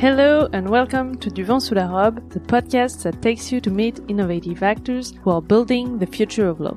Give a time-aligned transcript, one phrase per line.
[0.00, 3.70] Hello and welcome to Du Vent Sous la Robe, the podcast that takes you to
[3.70, 6.74] meet innovative actors who are building the future of law.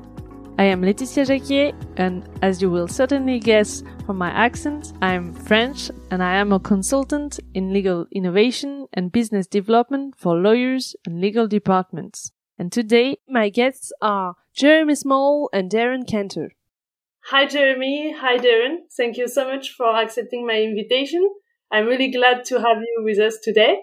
[0.60, 5.31] I am Laetitia Jacquier, and as you will certainly guess from my accent, I am
[5.31, 11.21] French and I am a consultant in legal innovation and business development for lawyers and
[11.21, 12.33] legal departments.
[12.60, 16.52] And today, my guests are Jeremy Small and Darren Cantor.
[17.27, 18.16] Hi, Jeremy.
[18.20, 18.80] Hi, Darren.
[18.91, 21.30] Thank you so much for accepting my invitation.
[21.73, 23.77] I'm really glad to have you with us today.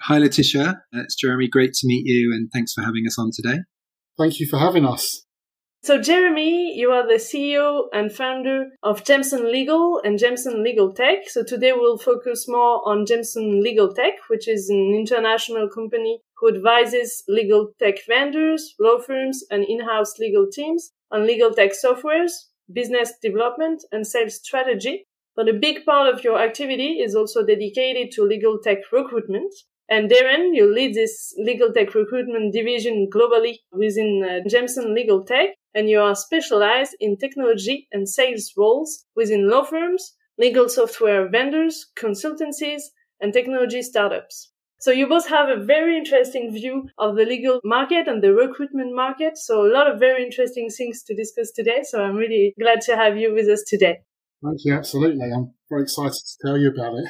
[0.00, 0.80] Hi, Laetitia.
[0.92, 1.48] It's Jeremy.
[1.48, 3.58] Great to meet you, and thanks for having us on today.
[4.16, 5.26] Thank you for having us.
[5.82, 11.28] So, Jeremy, you are the CEO and founder of Jameson Legal and Jameson Legal Tech.
[11.28, 16.48] So, today we'll focus more on Jameson Legal Tech, which is an international company who
[16.48, 22.32] advises legal tech vendors, law firms, and in-house legal teams on legal tech softwares,
[22.72, 25.04] business development, and sales strategy.
[25.36, 29.52] But a big part of your activity is also dedicated to legal tech recruitment.
[29.88, 35.50] And Darren, you lead this legal tech recruitment division globally within uh, Jameson Legal Tech
[35.76, 41.86] and you are specialized in technology and sales roles within law firms, legal software vendors,
[41.94, 42.82] consultancies,
[43.20, 44.50] and technology startups.
[44.80, 48.94] So you both have a very interesting view of the legal market and the recruitment
[48.94, 49.36] market.
[49.36, 51.82] So a lot of very interesting things to discuss today.
[51.82, 54.00] So I'm really glad to have you with us today.
[54.42, 54.74] Thank you.
[54.74, 55.30] Absolutely.
[55.34, 57.08] I'm very excited to tell you about it.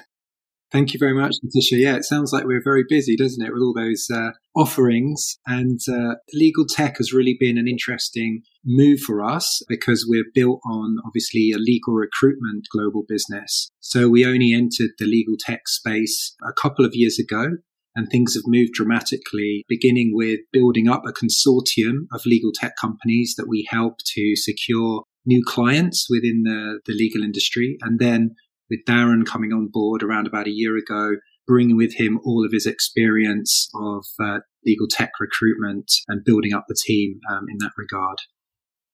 [0.72, 1.76] Thank you very much, Natasha.
[1.76, 5.38] Yeah, it sounds like we're very busy, doesn't it, with all those uh, offerings.
[5.46, 10.60] And uh, legal tech has really been an interesting move for us because we're built
[10.68, 13.70] on obviously a legal recruitment global business.
[13.78, 17.58] So we only entered the legal tech space a couple of years ago.
[17.94, 23.36] And things have moved dramatically, beginning with building up a consortium of legal tech companies
[23.38, 27.76] that we help to secure new clients within the, the legal industry.
[27.82, 28.36] And then
[28.70, 32.52] with Darren coming on board around about a year ago, bringing with him all of
[32.52, 37.72] his experience of uh, legal tech recruitment and building up the team um, in that
[37.76, 38.18] regard.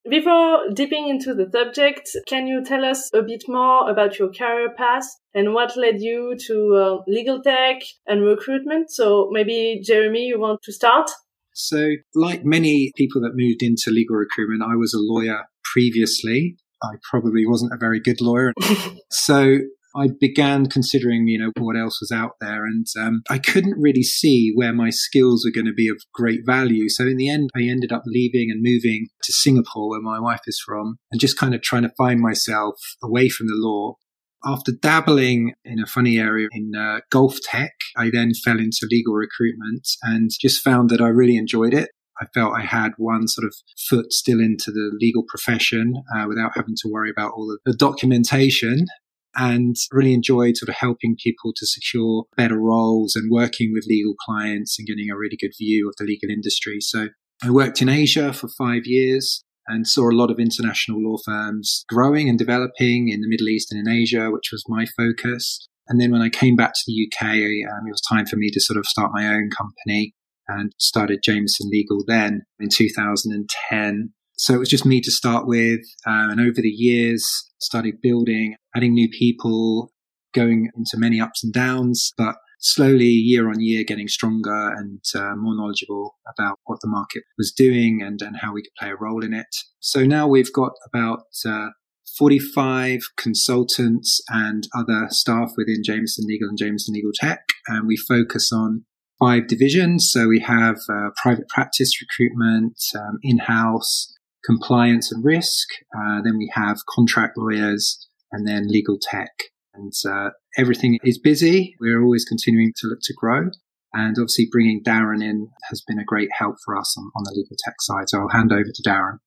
[0.08, 4.74] Before dipping into the subject, can you tell us a bit more about your career
[4.76, 8.90] path and what led you to uh, legal tech and recruitment?
[8.90, 11.08] So maybe Jeremy, you want to start?
[11.54, 16.56] So, like many people that moved into legal recruitment, I was a lawyer previously.
[16.82, 18.52] I probably wasn't a very good lawyer.
[19.10, 19.58] so
[19.94, 22.64] I began considering, you know, what else was out there.
[22.64, 26.40] And um, I couldn't really see where my skills were going to be of great
[26.46, 26.88] value.
[26.88, 30.42] So in the end, I ended up leaving and moving to Singapore, where my wife
[30.46, 33.96] is from, and just kind of trying to find myself away from the law.
[34.44, 39.14] After dabbling in a funny area in uh, golf tech, I then fell into legal
[39.14, 41.90] recruitment and just found that I really enjoyed it.
[42.20, 43.54] I felt I had one sort of
[43.88, 47.76] foot still into the legal profession uh, without having to worry about all of the
[47.76, 48.86] documentation
[49.34, 54.14] and really enjoyed sort of helping people to secure better roles and working with legal
[54.26, 56.78] clients and getting a really good view of the legal industry.
[56.80, 57.08] So
[57.42, 61.84] I worked in Asia for five years and saw a lot of international law firms
[61.88, 65.66] growing and developing in the Middle East and in Asia, which was my focus.
[65.88, 67.26] And then when I came back to the UK,
[67.72, 70.14] um, it was time for me to sort of start my own company
[70.48, 74.12] and started Jameson Legal then in 2010.
[74.36, 75.80] So it was just me to start with.
[76.06, 77.24] Uh, and over the years,
[77.60, 79.92] started building, adding new people,
[80.34, 85.34] going into many ups and downs, but slowly year on year getting stronger and uh,
[85.36, 88.96] more knowledgeable about what the market was doing and, and how we could play a
[88.96, 89.54] role in it.
[89.80, 91.70] So now we've got about uh,
[92.18, 97.40] 45 consultants and other staff within Jameson Legal and Jameson Legal Tech.
[97.66, 98.84] And we focus on
[99.22, 100.10] five divisions.
[100.10, 104.12] So we have uh, private practice recruitment, um, in-house
[104.44, 105.68] compliance and risk.
[105.96, 109.30] Uh, then we have contract lawyers and then legal tech.
[109.74, 111.74] And uh, everything is busy.
[111.80, 113.50] We're always continuing to look to grow.
[113.94, 117.32] And obviously bringing Darren in has been a great help for us on, on the
[117.36, 118.08] legal tech side.
[118.08, 119.18] So I'll hand over to Darren.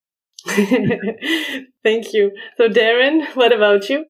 [1.83, 2.31] Thank you.
[2.57, 4.05] So Darren, what about you?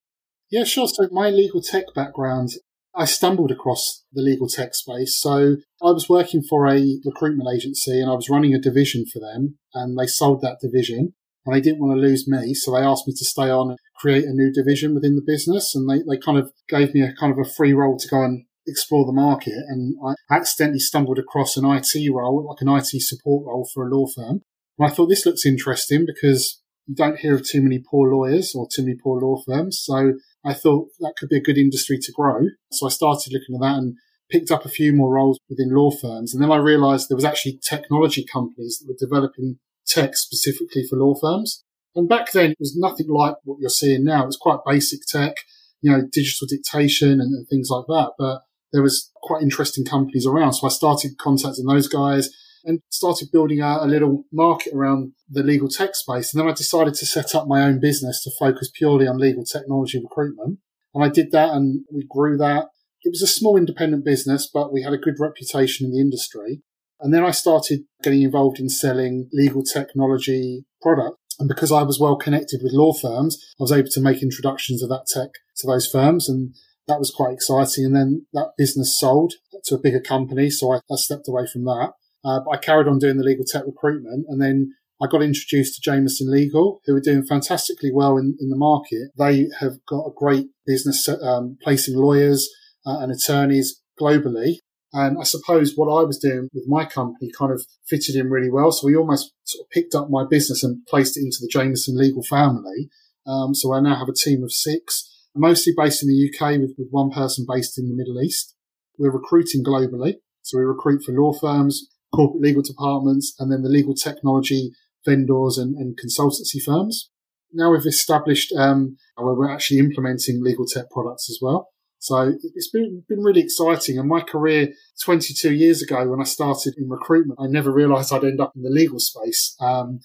[0.50, 0.88] Yeah, sure.
[0.88, 2.51] So my legal tech background
[2.97, 5.18] I stumbled across the legal tech space.
[5.19, 9.19] So I was working for a recruitment agency and I was running a division for
[9.19, 11.13] them and they sold that division
[11.45, 12.53] and they didn't want to lose me.
[12.53, 15.75] So they asked me to stay on and create a new division within the business.
[15.75, 18.24] And they, they kind of gave me a kind of a free role to go
[18.24, 19.53] and explore the market.
[19.68, 23.94] And I accidentally stumbled across an IT role, like an IT support role for a
[23.94, 24.42] law firm.
[24.80, 28.53] And I thought this looks interesting because you don't hear of too many poor lawyers
[28.56, 29.81] or too many poor law firms.
[29.83, 30.13] So
[30.45, 32.47] I thought that could be a good industry to grow.
[32.71, 33.95] So I started looking at that and
[34.30, 36.33] picked up a few more roles within law firms.
[36.33, 39.57] And then I realized there was actually technology companies that were developing
[39.88, 41.63] tech specifically for law firms.
[41.95, 44.24] And back then it was nothing like what you're seeing now.
[44.24, 45.36] It was quite basic tech,
[45.81, 48.12] you know, digital dictation and, and things like that.
[48.18, 48.42] But
[48.74, 50.53] there was quite interesting companies around.
[50.53, 52.30] So I started contacting those guys
[52.65, 56.33] and started building a, a little market around the legal tech space.
[56.33, 59.45] And then I decided to set up my own business to focus purely on legal
[59.45, 60.59] technology recruitment.
[60.94, 62.67] And I did that and we grew that.
[63.03, 66.62] It was a small independent business, but we had a good reputation in the industry.
[67.00, 71.19] And then I started getting involved in selling legal technology products.
[71.39, 74.81] And because I was well connected with law firms, I was able to make introductions
[74.81, 76.29] of that tech to those firms.
[76.29, 76.56] And
[76.88, 77.85] that was quite exciting.
[77.85, 79.33] And then that business sold
[79.65, 80.50] to a bigger company.
[80.50, 81.91] So I, I stepped away from that.
[82.25, 84.25] Uh, but I carried on doing the legal tech recruitment.
[84.27, 88.50] And then I got introduced to Jameson Legal, who are doing fantastically well in, in
[88.50, 89.10] the market.
[89.18, 92.50] They have got a great business um, placing lawyers
[92.86, 94.56] uh, and attorneys globally.
[94.94, 98.50] And I suppose what I was doing with my company kind of fitted in really
[98.50, 98.71] well.
[98.71, 101.98] So we almost sort of picked up my business and placed it into the Jameson
[101.98, 102.89] legal family.
[103.28, 106.75] Um, so I now have a team of six, mostly based in the UK with,
[106.78, 108.56] with one person based in the Middle East.
[108.98, 110.16] We're recruiting globally.
[110.44, 114.71] So we recruit for law firms, corporate legal departments, and then the legal technology
[115.06, 117.09] vendors and, and consultancy firms.
[117.53, 121.69] Now we've established um, where we're actually implementing legal tech products as well.
[122.00, 123.97] So it's been, been really exciting.
[123.97, 124.73] And my career
[125.03, 128.61] 22 years ago, when I started in recruitment, I never realized I'd end up in
[128.61, 129.56] the legal space.
[129.59, 130.01] Um,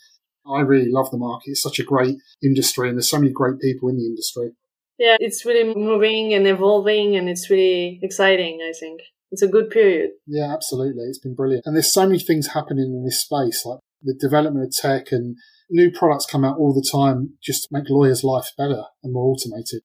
[0.51, 1.51] I really love the market.
[1.51, 4.53] It's such a great industry and there's so many great people in the industry.
[4.99, 9.01] Yeah, it's really moving and evolving and it's really exciting, I think.
[9.31, 10.11] It's a good period.
[10.27, 11.05] Yeah, absolutely.
[11.05, 11.65] It's been brilliant.
[11.67, 15.37] And there's so many things happening in this space, like the development of tech and
[15.71, 19.33] new products come out all the time just to make lawyers' life better and more
[19.33, 19.83] automated.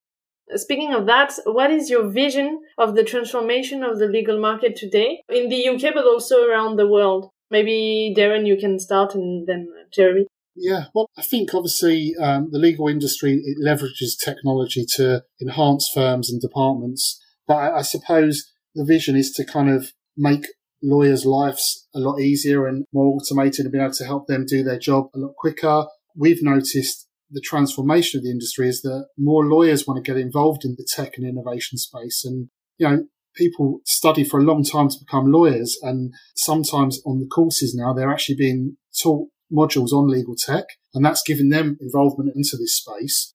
[0.56, 5.22] Speaking of that, what is your vision of the transformation of the legal market today
[5.30, 7.30] in the UK, but also around the world?
[7.50, 10.26] Maybe Darren, you can start, and then uh, Jeremy.
[10.56, 16.32] Yeah, well, I think obviously um, the legal industry it leverages technology to enhance firms
[16.32, 20.46] and departments, but I, I suppose the vision is to kind of make
[20.84, 24.64] lawyers' lives a lot easier and more automated and be able to help them do
[24.64, 25.86] their job a lot quicker.
[26.16, 30.64] We've noticed the transformation of the industry is that more lawyers want to get involved
[30.64, 32.24] in the tech and innovation space.
[32.24, 33.04] And, you know,
[33.36, 35.78] people study for a long time to become lawyers.
[35.82, 40.66] And sometimes on the courses now, they're actually being taught modules on legal tech.
[40.94, 43.34] And that's given them involvement into this space.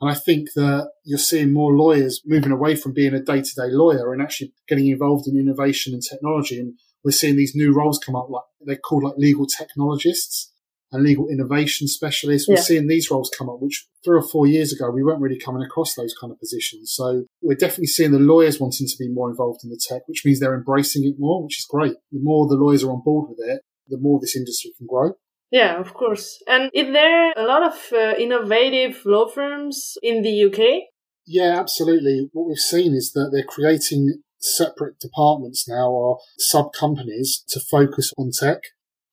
[0.00, 3.54] And I think that you're seeing more lawyers moving away from being a day to
[3.54, 6.58] day lawyer and actually getting involved in innovation and technology.
[6.58, 6.74] And
[7.04, 10.52] we're seeing these new roles come up like they're called like legal technologists
[10.92, 12.48] and legal innovation specialists.
[12.48, 12.62] We're yeah.
[12.62, 15.62] seeing these roles come up, which three or four years ago, we weren't really coming
[15.62, 16.92] across those kind of positions.
[16.94, 20.24] So we're definitely seeing the lawyers wanting to be more involved in the tech, which
[20.24, 21.94] means they're embracing it more, which is great.
[22.12, 25.12] The more the lawyers are on board with it, the more this industry can grow.
[25.50, 26.42] Yeah, of course.
[26.46, 30.84] And is there a lot of uh, innovative law firms in the UK?
[31.26, 32.28] Yeah, absolutely.
[32.32, 38.12] What we've seen is that they're creating separate departments now or sub companies to focus
[38.16, 38.60] on tech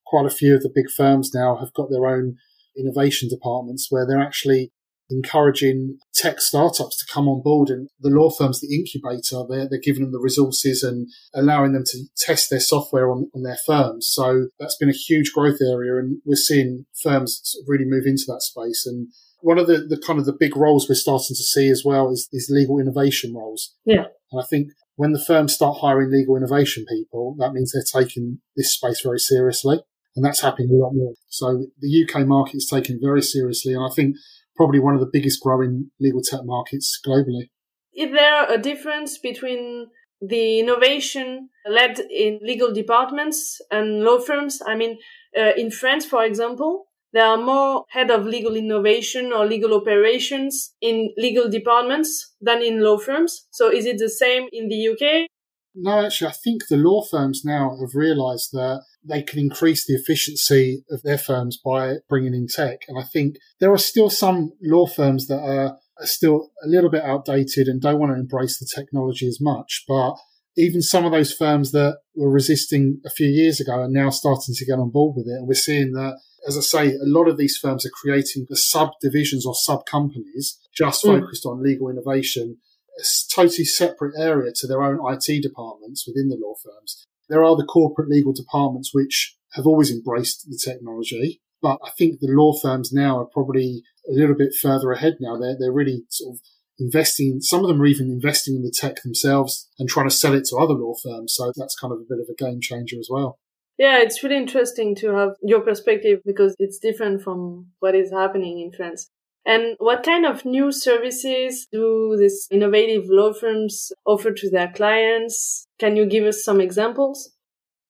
[0.06, 2.38] quite a few of the big firms now have got their own
[2.78, 4.72] innovation departments where they're actually
[5.10, 9.80] encouraging tech startups to come on board and the law firms, the incubator, they're, they're
[9.84, 14.08] giving them the resources and allowing them to test their software on, on their firms.
[14.10, 18.06] So that's been a huge growth area and we're seeing firms sort of really move
[18.06, 18.86] into that space.
[18.86, 19.10] And
[19.42, 22.12] one of the, the kind of the big roles we're starting to see as well
[22.12, 23.76] is, is legal innovation roles.
[23.86, 24.06] Yeah.
[24.32, 28.40] And I think when the firms start hiring legal innovation people, that means they're taking
[28.56, 29.80] this space very seriously
[30.16, 31.14] and that's happening a lot more.
[31.28, 34.16] So the UK market is taken very seriously, and I think
[34.56, 37.50] probably one of the biggest growing legal tech markets globally.
[37.96, 39.88] Is there a difference between
[40.22, 44.62] the innovation led in legal departments and law firms?
[44.66, 44.98] I mean,
[45.38, 50.74] uh, in France, for example, there are more head of legal innovation or legal operations
[50.82, 53.48] in legal departments than in law firms.
[53.52, 55.28] So is it the same in the UK?
[55.76, 59.94] No, actually, I think the law firms now have realised that they can increase the
[59.94, 62.82] efficiency of their firms by bringing in tech.
[62.88, 66.90] And I think there are still some law firms that are, are still a little
[66.90, 69.84] bit outdated and don't want to embrace the technology as much.
[69.88, 70.16] But
[70.58, 74.56] even some of those firms that were resisting a few years ago are now starting
[74.56, 75.38] to get on board with it.
[75.38, 78.56] And we're seeing that, as I say, a lot of these firms are creating the
[78.56, 81.20] subdivisions or sub companies just mm.
[81.20, 82.58] focused on legal innovation
[82.98, 87.06] a totally separate area to their own IT departments within the law firms.
[87.30, 92.20] There are the corporate legal departments which have always embraced the technology, but I think
[92.20, 95.38] the law firms now are probably a little bit further ahead now.
[95.38, 96.40] They're, they're really sort of
[96.78, 100.34] investing, some of them are even investing in the tech themselves and trying to sell
[100.34, 101.34] it to other law firms.
[101.36, 103.40] So that's kind of a bit of a game changer as well.
[103.78, 108.60] Yeah, it's really interesting to have your perspective because it's different from what is happening
[108.62, 109.10] in France.
[109.46, 115.68] And what kind of new services do these innovative law firms offer to their clients?
[115.80, 117.32] Can you give us some examples?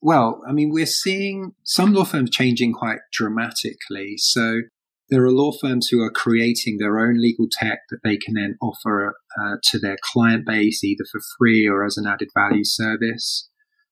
[0.02, 4.16] Well, I mean, we're seeing some law firms changing quite dramatically.
[4.18, 4.62] So
[5.10, 8.58] there are law firms who are creating their own legal tech that they can then
[8.62, 13.50] offer uh, to their client base either for free or as an added value service.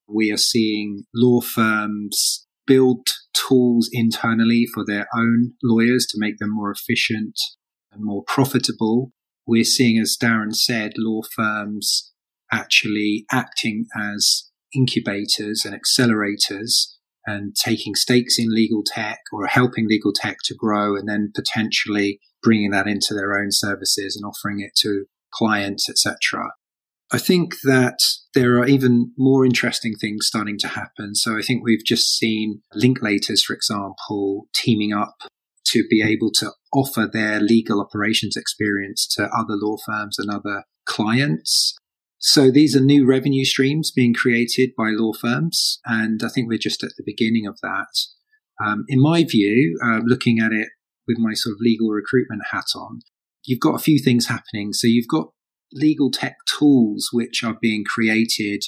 [0.08, 6.53] We are seeing law firms build tools internally for their own lawyers to make them
[6.53, 7.39] more efficient
[7.91, 9.12] and more profitable.
[9.46, 12.12] We're seeing, as Darren said, law firms
[12.51, 16.93] actually acting as incubators and accelerators
[17.25, 22.20] and taking stakes in legal tech or helping legal tech to grow and then potentially
[22.41, 26.51] bringing that into their own services and offering it to clients, etc.
[27.13, 28.00] I think that
[28.34, 31.13] there are even more interesting things starting to happen.
[31.13, 35.15] So I think we've just seen Linklaters, for example, teaming up
[35.67, 40.63] to be able to offer their legal operations experience to other law firms and other
[40.86, 41.77] clients.
[42.17, 46.58] So these are new revenue streams being created by law firms, and I think we're
[46.58, 47.93] just at the beginning of that.
[48.63, 50.70] Um, in my view, uh, looking at it
[51.08, 53.01] with my sort of legal recruitment hat on,
[53.43, 54.74] you've got a few things happening.
[54.74, 55.27] So you've got
[55.74, 58.63] legal tech tools which are being created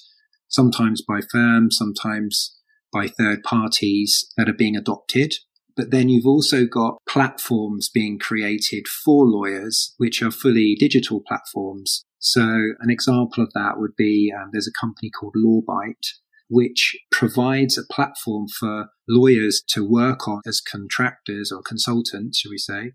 [0.47, 2.57] sometimes by firms, sometimes
[2.91, 5.35] by third parties that are being adopted.
[5.75, 12.05] But then you've also got platforms being created for lawyers, which are fully digital platforms
[12.25, 12.41] so
[12.79, 16.07] an example of that would be um, there's a company called LawBite,
[16.49, 22.57] which provides a platform for lawyers to work on as contractors or consultants, shall we
[22.57, 22.93] say.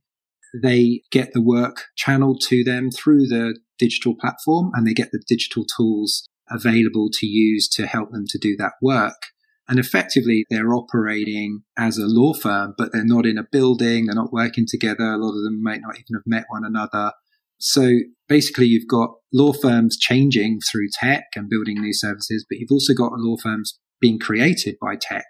[0.60, 5.22] They get the work channeled to them through the digital platform and they get the
[5.26, 9.20] digital tools available to use to help them to do that work.
[9.68, 14.06] And effectively, they're operating as a law firm, but they're not in a building.
[14.06, 15.04] They're not working together.
[15.04, 17.12] A lot of them might not even have met one another.
[17.58, 22.72] So basically, you've got law firms changing through tech and building new services, but you've
[22.72, 25.26] also got law firms being created by tech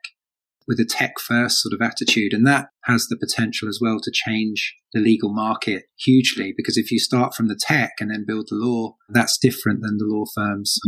[0.71, 2.33] with a tech first sort of attitude.
[2.33, 6.93] And that has the potential as well to change the legal market hugely because if
[6.93, 10.25] you start from the tech and then build the law, that's different than the law
[10.33, 10.79] firms.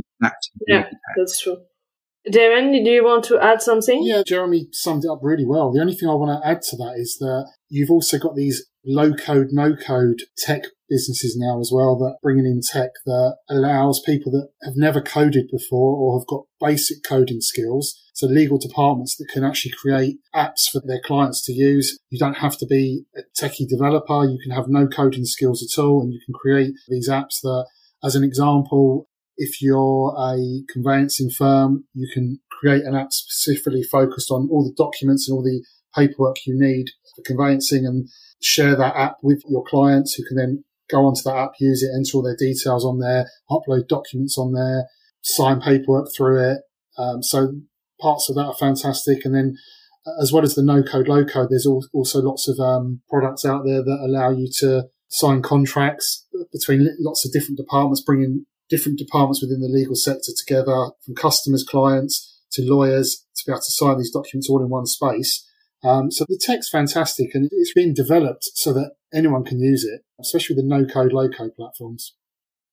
[0.68, 0.84] Yeah,
[1.16, 1.58] that's true.
[2.30, 4.04] Darren, do you want to add something?
[4.04, 5.72] Yeah, Jeremy summed it up really well.
[5.72, 8.64] The only thing I want to add to that is that you've also got these
[8.84, 14.02] low code, no code tech businesses now as well that bringing in tech that allows
[14.04, 17.98] people that have never coded before or have got basic coding skills.
[18.14, 21.98] So legal departments that can actually create apps for their clients to use.
[22.10, 24.24] You don't have to be a techie developer.
[24.24, 27.66] You can have no coding skills at all and you can create these apps that,
[28.04, 34.30] as an example, if you're a conveyancing firm, you can create an app specifically focused
[34.30, 38.08] on all the documents and all the paperwork you need for conveyancing and
[38.40, 41.90] share that app with your clients who can then go onto that app, use it,
[41.94, 44.86] enter all their details on there, upload documents on there,
[45.22, 46.58] sign paperwork through it.
[46.98, 47.54] Um, so
[48.00, 49.24] parts of that are fantastic.
[49.24, 49.56] And then
[50.06, 53.44] uh, as well as the no code, low code, there's also lots of um, products
[53.44, 58.98] out there that allow you to sign contracts between lots of different departments, bringing different
[58.98, 63.70] departments within the legal sector together from customers, clients to lawyers to be able to
[63.70, 65.48] sign these documents all in one space.
[65.84, 70.02] Um, so the tech's fantastic and it's been developed so that anyone can use it,
[70.20, 72.14] especially with the no code, low code platforms.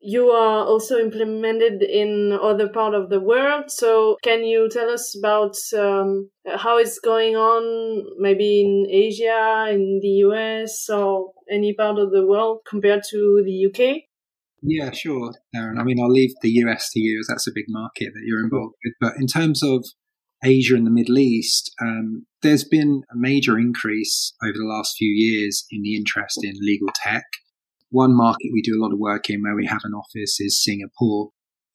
[0.01, 3.65] You are also implemented in other part of the world.
[3.69, 9.99] So can you tell us about um, how it's going on, maybe in Asia, in
[10.01, 14.03] the US, or any part of the world compared to the UK?
[14.61, 15.79] Yeah, sure, Darren.
[15.79, 18.43] I mean, I'll leave the US to you as that's a big market that you're
[18.43, 18.93] involved with.
[18.99, 19.85] But in terms of
[20.43, 25.09] Asia and the Middle East, um, there's been a major increase over the last few
[25.09, 27.25] years in the interest in legal tech.
[27.89, 30.63] One market we do a lot of work in where we have an office is
[30.63, 31.29] Singapore.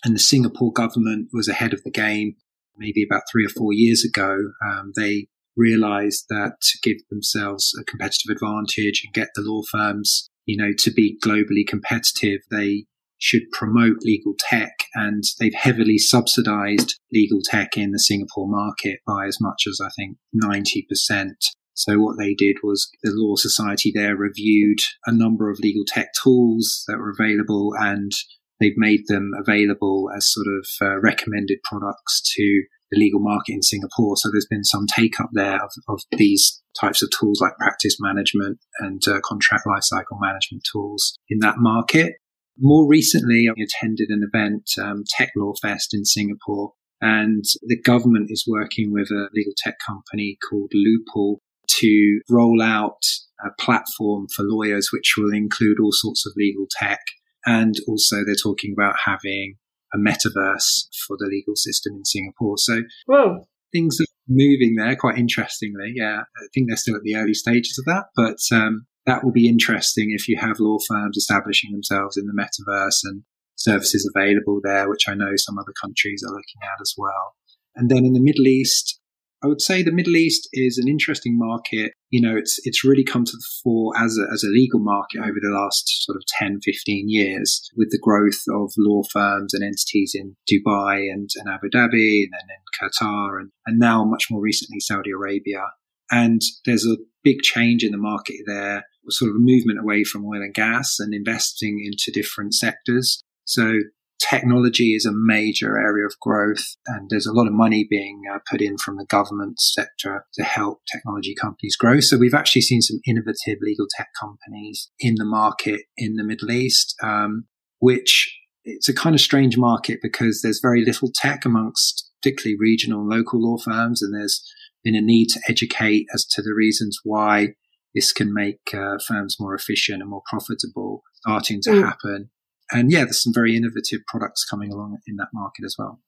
[0.04, 2.36] And the Singapore government was ahead of the game
[2.76, 4.36] maybe about three or four years ago.
[4.66, 10.30] Um, they realized that to give themselves a competitive advantage and get the law firms
[10.46, 12.84] you know, to be globally competitive, they
[13.18, 19.26] should promote legal tech and they've heavily subsidized legal tech in the Singapore market by
[19.26, 21.30] as much as I think 90%.
[21.74, 26.08] So what they did was the Law Society there reviewed a number of legal tech
[26.22, 28.12] tools that were available and
[28.60, 33.62] they've made them available as sort of uh, recommended products to the legal market in
[33.62, 34.16] Singapore.
[34.16, 37.96] So there's been some take up there of, of these types of tools like practice
[38.00, 42.14] management and uh, contract lifecycle management tools in that market.
[42.58, 48.30] More recently, I attended an event, um, Tech Law Fest in Singapore, and the government
[48.30, 53.02] is working with a legal tech company called Lupl to roll out
[53.44, 57.00] a platform for lawyers, which will include all sorts of legal tech.
[57.44, 59.56] And also they're talking about having
[59.94, 62.58] a metaverse for the legal system in Singapore.
[62.58, 63.46] So Whoa.
[63.72, 65.92] things are moving there quite interestingly.
[65.94, 69.32] Yeah, I think they're still at the early stages of that, but um, that will
[69.32, 73.22] be interesting if you have law firms establishing themselves in the metaverse and
[73.56, 77.34] services available there, which I know some other countries are looking at as well.
[77.76, 79.00] And then in the Middle East,
[79.44, 81.92] I would say the Middle East is an interesting market.
[82.08, 85.20] You know, it's it's really come to the fore as a, as a legal market
[85.20, 89.62] over the last sort of 10, 15 years with the growth of law firms and
[89.62, 94.28] entities in Dubai and, and Abu Dhabi and then in Qatar and, and now much
[94.30, 95.72] more recently Saudi Arabia.
[96.10, 100.24] And there's a big change in the market there, sort of a movement away from
[100.24, 103.22] oil and gas and investing into different sectors.
[103.44, 103.80] So
[104.21, 108.38] technology is a major area of growth and there's a lot of money being uh,
[108.50, 112.00] put in from the government sector to help technology companies grow.
[112.00, 116.50] So we've actually seen some innovative legal tech companies in the market in the Middle
[116.50, 117.47] East, um,
[117.80, 123.00] which it's a kind of strange market because there's very little tech amongst particularly regional
[123.00, 124.42] and local law firms and there's
[124.83, 127.49] been a need to educate as to the reasons why
[127.94, 131.85] this can make uh, firms more efficient and more profitable starting to mm.
[131.85, 132.30] happen
[132.73, 136.00] and yeah, there's some very innovative products coming along in that market as well.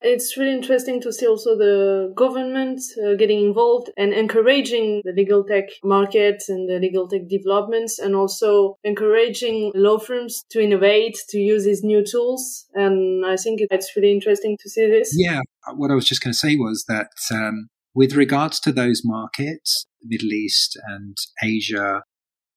[0.00, 5.42] It's really interesting to see also the government uh, getting involved and encouraging the legal
[5.42, 11.38] tech market and the legal tech developments and also encouraging law firms to innovate, to
[11.38, 12.66] use these new tools.
[12.74, 15.12] And I think it's really interesting to see this.
[15.16, 15.40] Yeah.
[15.74, 19.84] What I was just going to say was that um, with regards to those markets,
[20.04, 22.02] Middle East and Asia,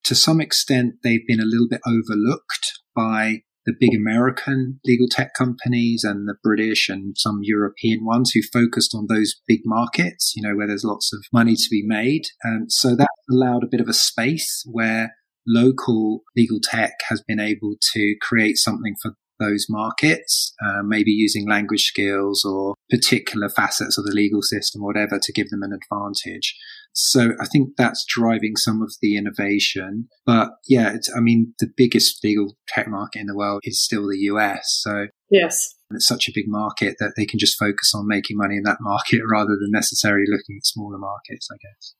[0.04, 5.34] to some extent, they've been a little bit overlooked by the big American legal tech
[5.34, 10.42] companies and the British and some European ones who focused on those big markets, you
[10.42, 12.22] know, where there's lots of money to be made.
[12.42, 15.14] And so that allowed a bit of a space where
[15.46, 21.48] local legal tech has been able to create something for those markets, uh, maybe using
[21.48, 25.72] language skills or particular facets of the legal system or whatever to give them an
[25.72, 26.56] advantage.
[26.94, 30.08] So I think that's driving some of the innovation.
[30.26, 34.18] But yeah, I mean, the biggest legal tech market in the world is still the
[34.18, 34.80] US.
[34.82, 38.56] So yes, it's such a big market that they can just focus on making money
[38.56, 41.94] in that market rather than necessarily looking at smaller markets, I guess.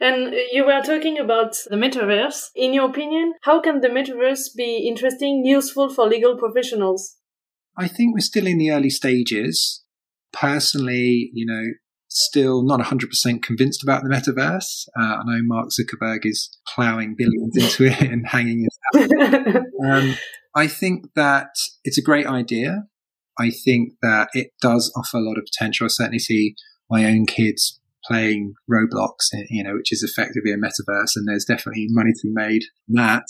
[0.00, 2.50] And you were talking about the metaverse.
[2.54, 7.16] In your opinion, how can the metaverse be interesting, useful for legal professionals?
[7.78, 9.82] I think we're still in the early stages.
[10.32, 11.72] Personally, you know,
[12.08, 14.86] still not 100% convinced about the metaverse.
[14.98, 19.62] Uh, I know Mark Zuckerberg is plowing billions into it and hanging his hat.
[19.84, 20.16] um,
[20.54, 21.48] I think that
[21.84, 22.84] it's a great idea.
[23.38, 25.84] I think that it does offer a lot of potential.
[25.84, 26.54] I certainly see
[26.90, 31.86] my own kids playing Roblox, you know, which is effectively a metaverse, and there's definitely
[31.90, 33.26] money to be made from that.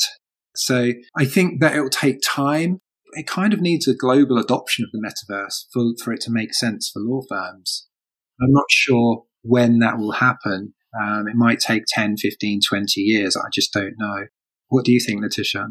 [0.54, 2.80] So I think that it will take time.
[3.12, 6.54] It kind of needs a global adoption of the metaverse for, for it to make
[6.54, 7.86] sense for law firms.
[8.40, 10.74] I'm not sure when that will happen.
[10.98, 13.36] Um, it might take 10, 15, 20 years.
[13.36, 14.26] I just don't know.
[14.68, 15.68] What do you think, Laetitia?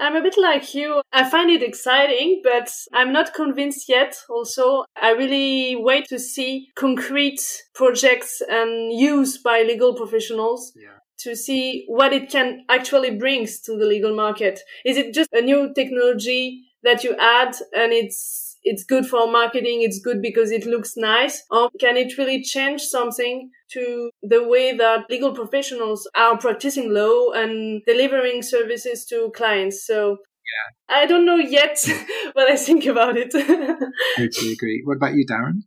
[0.00, 1.02] I'm a bit like you.
[1.12, 4.16] I find it exciting, but I'm not convinced yet.
[4.28, 7.40] Also, I really wait to see concrete
[7.74, 10.72] projects and use by legal professionals.
[10.74, 10.96] Yeah.
[11.24, 14.60] To see what it can actually brings to the legal market.
[14.86, 19.82] Is it just a new technology that you add and it's it's good for marketing,
[19.82, 24.76] it's good because it looks nice, or can it really change something to the way
[24.76, 29.86] that legal professionals are practicing law and delivering services to clients?
[29.86, 30.96] So yeah.
[30.96, 31.78] I don't know yet
[32.32, 33.30] what I think about it.
[34.16, 34.82] totally agree.
[34.84, 35.62] What about you, Darren?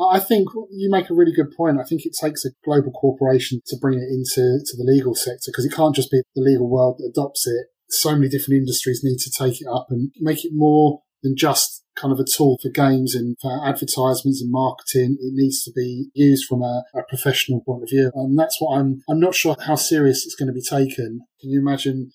[0.00, 1.78] I think you make a really good point.
[1.78, 5.46] I think it takes a global corporation to bring it into to the legal sector
[5.52, 7.66] because it can't just be the legal world that adopts it.
[7.88, 11.82] So many different industries need to take it up and make it more than just
[11.96, 15.16] kind of a tool for games and for advertisements and marketing.
[15.20, 18.10] It needs to be used from a, a, professional point of view.
[18.14, 21.20] And that's what I'm, I'm not sure how serious it's going to be taken.
[21.40, 22.10] Can you imagine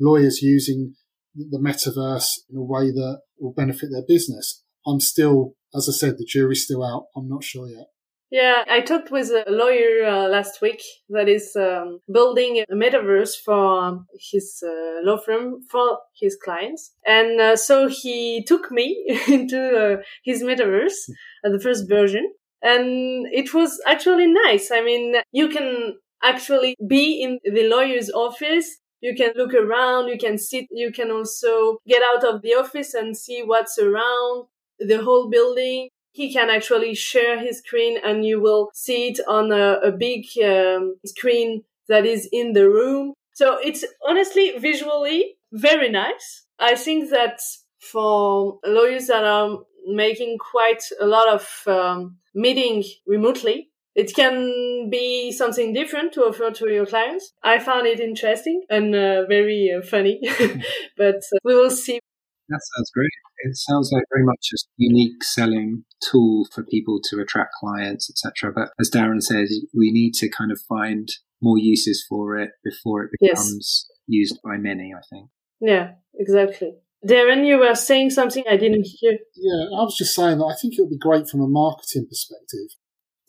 [0.00, 0.94] lawyers using
[1.34, 4.62] the metaverse in a way that will benefit their business?
[4.86, 7.06] I'm still, as I said, the jury's still out.
[7.16, 7.86] I'm not sure yet.
[8.34, 13.36] Yeah, I talked with a lawyer uh, last week that is um, building a metaverse
[13.36, 16.96] for his uh, law firm for his clients.
[17.06, 21.10] And uh, so he took me into uh, his metaverse,
[21.44, 22.28] uh, the first version.
[22.60, 24.72] And it was actually nice.
[24.72, 28.78] I mean, you can actually be in the lawyer's office.
[29.00, 32.94] You can look around, you can sit, you can also get out of the office
[32.94, 34.46] and see what's around
[34.80, 39.52] the whole building he can actually share his screen and you will see it on
[39.52, 43.14] a, a big um, screen that is in the room.
[43.34, 46.46] So it's honestly visually very nice.
[46.58, 47.40] I think that
[47.80, 53.70] for lawyers that are making quite a lot of um, meeting remotely.
[53.94, 57.32] It can be something different to offer to your clients.
[57.44, 60.20] I found it interesting and uh, very uh, funny,
[60.96, 62.00] but uh, we will see.
[62.48, 63.10] That sounds great.
[63.44, 68.52] It sounds like very much a unique selling tool for people to attract clients, etc.
[68.54, 71.08] But as Darren says, we need to kind of find
[71.42, 73.98] more uses for it before it becomes yes.
[74.06, 74.92] used by many.
[74.94, 75.30] I think.
[75.60, 76.74] Yeah, exactly.
[77.06, 79.12] Darren, you were saying something I didn't hear.
[79.12, 82.06] Yeah, I was just saying that I think it would be great from a marketing
[82.08, 82.76] perspective.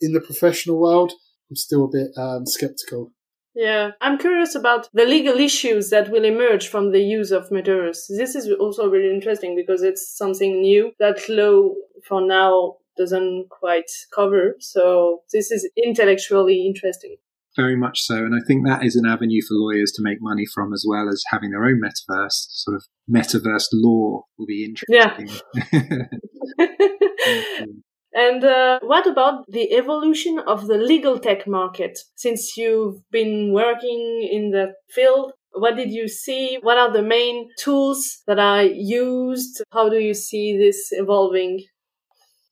[0.00, 1.12] In the professional world,
[1.50, 3.12] I'm still a bit um, skeptical.
[3.56, 8.04] Yeah, I'm curious about the legal issues that will emerge from the use of metaverse.
[8.10, 11.70] This is also really interesting because it's something new that law
[12.06, 14.56] for now doesn't quite cover.
[14.60, 17.16] So this is intellectually interesting.
[17.56, 18.16] Very much so.
[18.16, 21.08] And I think that is an avenue for lawyers to make money from as well
[21.08, 22.48] as having their own metaverse.
[22.50, 25.30] Sort of metaverse law will be interesting.
[27.26, 27.64] Yeah.
[28.16, 31.98] And uh, what about the evolution of the legal tech market?
[32.14, 36.58] Since you've been working in that field, what did you see?
[36.62, 39.62] What are the main tools that are used?
[39.70, 41.64] How do you see this evolving?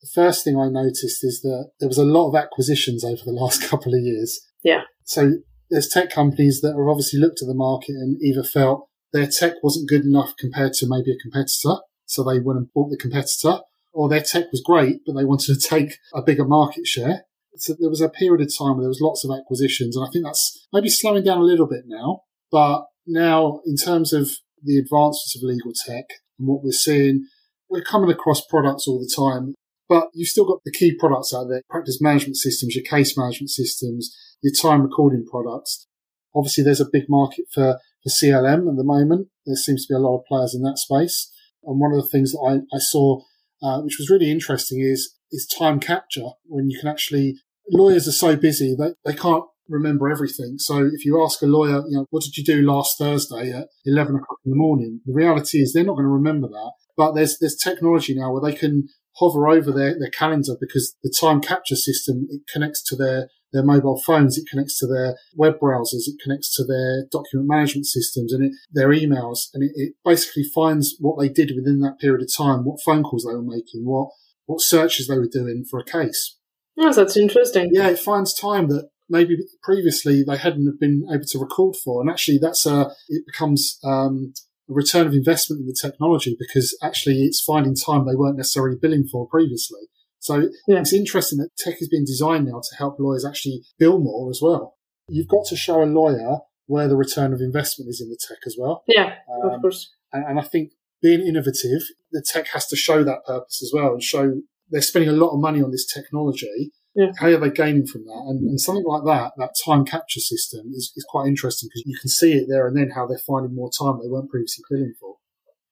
[0.01, 3.31] The first thing I noticed is that there was a lot of acquisitions over the
[3.41, 4.39] last couple of years.
[4.63, 4.83] Yeah.
[5.03, 5.31] So
[5.71, 9.53] there's tech companies that have obviously looked at the market and either felt their tech
[9.63, 13.61] wasn't good enough compared to maybe a competitor, so they went and bought the competitor,
[13.95, 17.25] or their tech was great, but they wanted to take a bigger market share.
[17.57, 20.09] So there was a period of time where there was lots of acquisitions, and I
[20.11, 22.21] think that's maybe slowing down a little bit now.
[22.51, 24.29] But now, in terms of
[24.61, 26.05] the advancements of legal tech
[26.37, 27.27] and what we're seeing,
[27.69, 29.55] we're coming across products all the time
[29.87, 33.51] but you've still got the key products out there, practice management systems, your case management
[33.51, 35.87] systems, your time recording products.
[36.35, 39.27] Obviously, there's a big market for, for CLM at the moment.
[39.45, 41.31] There seems to be a lot of players in that space.
[41.63, 43.21] And one of the things that I, I saw,
[43.65, 46.29] uh, which was really interesting, is is time capture.
[46.45, 47.35] When you can actually,
[47.71, 50.57] lawyers are so busy that they can't remember everything.
[50.57, 53.67] So if you ask a lawyer, you know, what did you do last Thursday at
[53.85, 55.01] 11 o'clock in the morning?
[55.05, 56.71] The reality is they're not going to remember that.
[56.97, 61.13] But there's, there's technology now where they can hover over their, their calendar because the
[61.19, 65.59] time capture system, it connects to their, their mobile phones, it connects to their web
[65.59, 69.47] browsers, it connects to their document management systems and it, their emails.
[69.53, 73.03] And it, it basically finds what they did within that period of time, what phone
[73.03, 74.09] calls they were making, what,
[74.45, 76.37] what searches they were doing for a case.
[76.75, 77.69] Yes, that's interesting.
[77.71, 82.01] Yeah, it finds time that maybe previously they hadn't have been able to record for.
[82.01, 84.33] And actually that's a, it becomes, um,
[84.69, 88.75] a return of investment in the technology because actually it's finding time they weren't necessarily
[88.81, 89.81] billing for previously.
[90.25, 90.79] So yeah.
[90.79, 94.39] it's interesting that tech is being designed now to help lawyers actually bill more as
[94.41, 94.75] well.
[95.07, 98.39] You've got to show a lawyer where the return of investment is in the tech
[98.47, 98.83] as well.
[98.87, 99.93] Yeah, um, of course.
[100.11, 103.93] And, and I think being innovative, the tech has to show that purpose as well
[103.93, 107.11] and show they're spending a lot of money on this technology yeah.
[107.19, 108.23] How are they gaining from that?
[108.27, 111.97] And, and, something like that, that time capture system is, is quite interesting because you
[111.99, 114.93] can see it there and then how they're finding more time they weren't previously billing
[114.97, 115.17] for.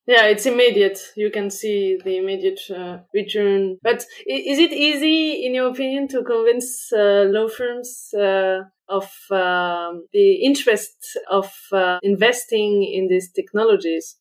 [0.06, 1.00] Yeah, it's immediate.
[1.16, 3.78] You can see the immediate uh, return.
[3.82, 10.06] But is it easy, in your opinion, to convince uh, law firms uh, of um,
[10.12, 14.18] the interest of uh, investing in these technologies?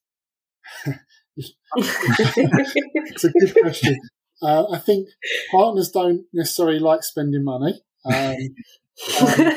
[1.76, 4.00] it's a good question.
[4.40, 5.08] Uh, I think
[5.50, 8.14] partners don't necessarily like spending money um,
[9.20, 9.52] um,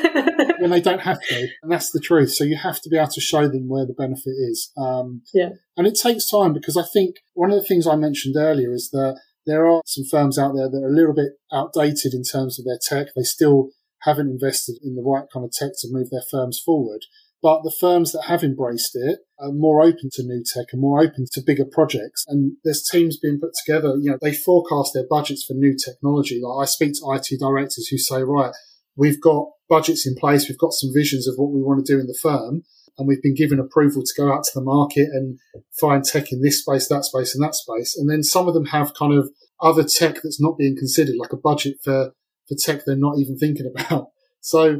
[0.58, 2.32] when they don't have to, and that's the truth.
[2.32, 4.70] So you have to be able to show them where the benefit is.
[4.76, 8.36] Um, yeah, and it takes time because I think one of the things I mentioned
[8.36, 12.12] earlier is that there are some firms out there that are a little bit outdated
[12.12, 13.08] in terms of their tech.
[13.14, 13.70] They still
[14.02, 17.02] haven't invested in the right kind of tech to move their firms forward.
[17.42, 21.00] But the firms that have embraced it are more open to new tech and more
[21.00, 22.24] open to bigger projects.
[22.26, 26.40] And there's teams being put together, you know, they forecast their budgets for new technology.
[26.42, 28.52] Like I speak to IT directors who say, right,
[28.96, 30.48] we've got budgets in place.
[30.48, 32.62] We've got some visions of what we want to do in the firm.
[32.98, 35.38] And we've been given approval to go out to the market and
[35.78, 37.94] find tech in this space, that space and that space.
[37.96, 41.32] And then some of them have kind of other tech that's not being considered, like
[41.32, 42.12] a budget for,
[42.48, 44.08] for tech they're not even thinking about.
[44.40, 44.78] So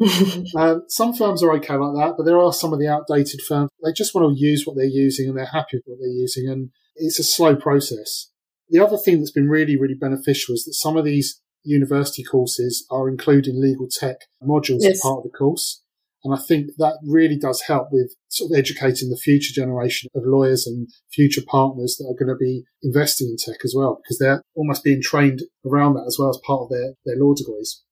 [0.57, 3.71] uh, some firms are okay like that, but there are some of the outdated firms.
[3.85, 6.49] They just want to use what they're using and they're happy with what they're using,
[6.49, 8.31] and it's a slow process.
[8.69, 12.87] The other thing that's been really, really beneficial is that some of these university courses
[12.90, 14.92] are including legal tech modules yes.
[14.92, 15.83] as part of the course.
[16.25, 20.25] And I think that really does help with sort of educating the future generation of
[20.25, 24.19] lawyers and future partners that are going to be investing in tech as well, because
[24.19, 27.83] they're almost being trained around that as well as part of their, their law degrees.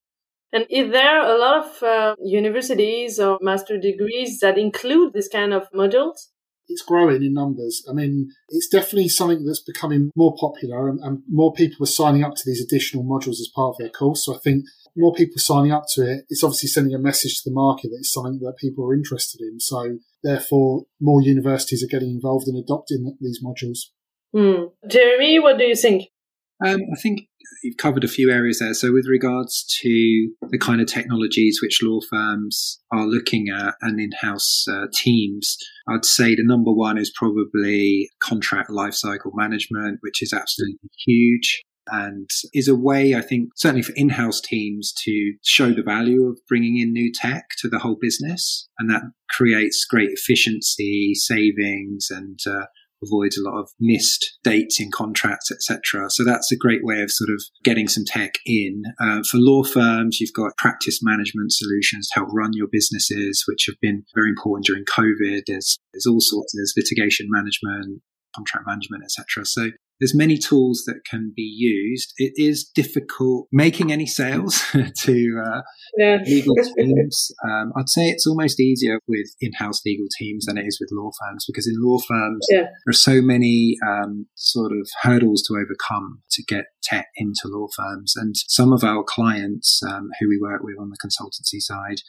[0.55, 5.53] And is there a lot of uh, universities or master degrees that include this kind
[5.53, 6.29] of modules?
[6.69, 7.85] it's growing in numbers.
[7.89, 12.25] I mean, it's definitely something that's becoming more popular and, and, more people are signing
[12.25, 14.25] up to these additional modules as part of their course.
[14.25, 14.65] So I think
[14.97, 17.99] more people signing up to it, it's obviously sending a message to the market that
[17.99, 19.61] it's something that people are interested in.
[19.61, 23.91] So therefore, more universities are getting involved in adopting these modules.
[24.33, 24.69] Hmm.
[24.89, 26.09] Jeremy, what do you think?
[26.65, 27.29] Um, I think
[27.63, 28.75] you've covered a few areas there.
[28.75, 33.99] So, with regards to the kind of technologies which law firms are looking at and
[34.01, 35.57] in house uh, teams,
[35.89, 42.29] I'd say the number one is probably contract lifecycle management, which is absolutely huge and
[42.53, 46.39] is a way, I think, certainly for in house teams to show the value of
[46.49, 48.69] bringing in new tech to the whole business.
[48.79, 52.67] And that creates great efficiency, savings, and uh,
[53.05, 56.11] avoids a lot of missed dates in contracts, etc.
[56.11, 58.83] So that's a great way of sort of getting some tech in.
[59.01, 63.67] Uh, for law firms, you've got practice management solutions to help run your businesses, which
[63.67, 65.43] have been very important during COVID.
[65.47, 66.53] There's there's all sorts.
[66.55, 68.03] There's litigation management,
[68.35, 69.45] contract management, etc.
[69.45, 72.13] So there's many tools that can be used.
[72.17, 75.61] It is difficult making any sales to uh,
[75.97, 76.19] yeah.
[76.27, 77.31] legal teams.
[77.45, 81.11] Um, I'd say it's almost easier with in-house legal teams than it is with law
[81.21, 82.63] firms because in law firms yeah.
[82.63, 87.67] there are so many um, sort of hurdles to overcome to get tech into law
[87.77, 88.15] firms.
[88.17, 92.01] And some of our clients um, who we work with on the consultancy side,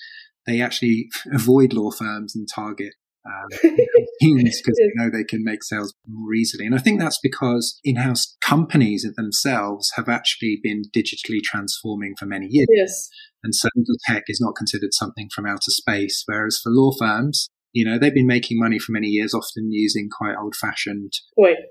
[0.46, 2.94] they actually avoid law firms and target
[3.26, 3.78] um,
[4.22, 6.66] teams because they know they can make sales more easily.
[6.66, 12.48] And I think that's because in-house companies themselves have actually been digitally transforming for many
[12.50, 12.68] years.
[12.70, 13.10] Yes.
[13.44, 16.24] And so legal tech is not considered something from outer space.
[16.26, 20.10] Whereas for law firms, you know, they've been making money for many years, often using
[20.10, 21.12] quite old fashioned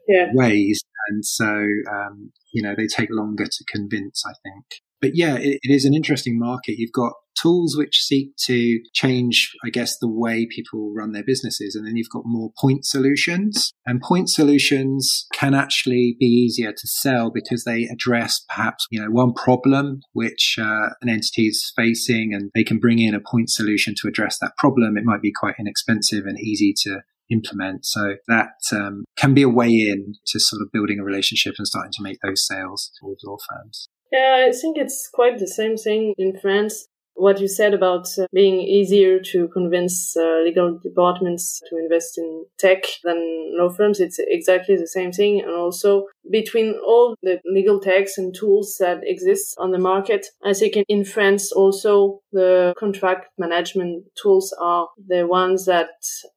[0.06, 0.26] yeah.
[0.34, 0.82] ways.
[1.08, 4.64] And so, um, you know, they take longer to convince, I think.
[5.04, 6.78] But yeah, it, it is an interesting market.
[6.78, 11.74] You've got tools which seek to change, I guess, the way people run their businesses.
[11.74, 13.70] And then you've got more point solutions.
[13.84, 19.10] And point solutions can actually be easier to sell because they address perhaps, you know,
[19.10, 23.50] one problem which uh, an entity is facing and they can bring in a point
[23.50, 24.96] solution to address that problem.
[24.96, 27.84] It might be quite inexpensive and easy to implement.
[27.84, 31.66] So that um, can be a way in to sort of building a relationship and
[31.66, 33.88] starting to make those sales with law firms.
[34.14, 38.26] Yeah, I think it's quite the same thing in France what you said about uh,
[38.32, 44.18] being easier to convince uh, legal departments to invest in tech than law firms, it's
[44.18, 45.40] exactly the same thing.
[45.40, 50.52] And also between all the legal techs and tools that exist on the market, I
[50.54, 55.90] think in France also the contract management tools are the ones that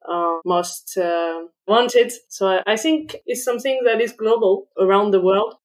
[0.08, 2.14] are most uh, wanted.
[2.30, 5.56] So I think it's something that is global around the world.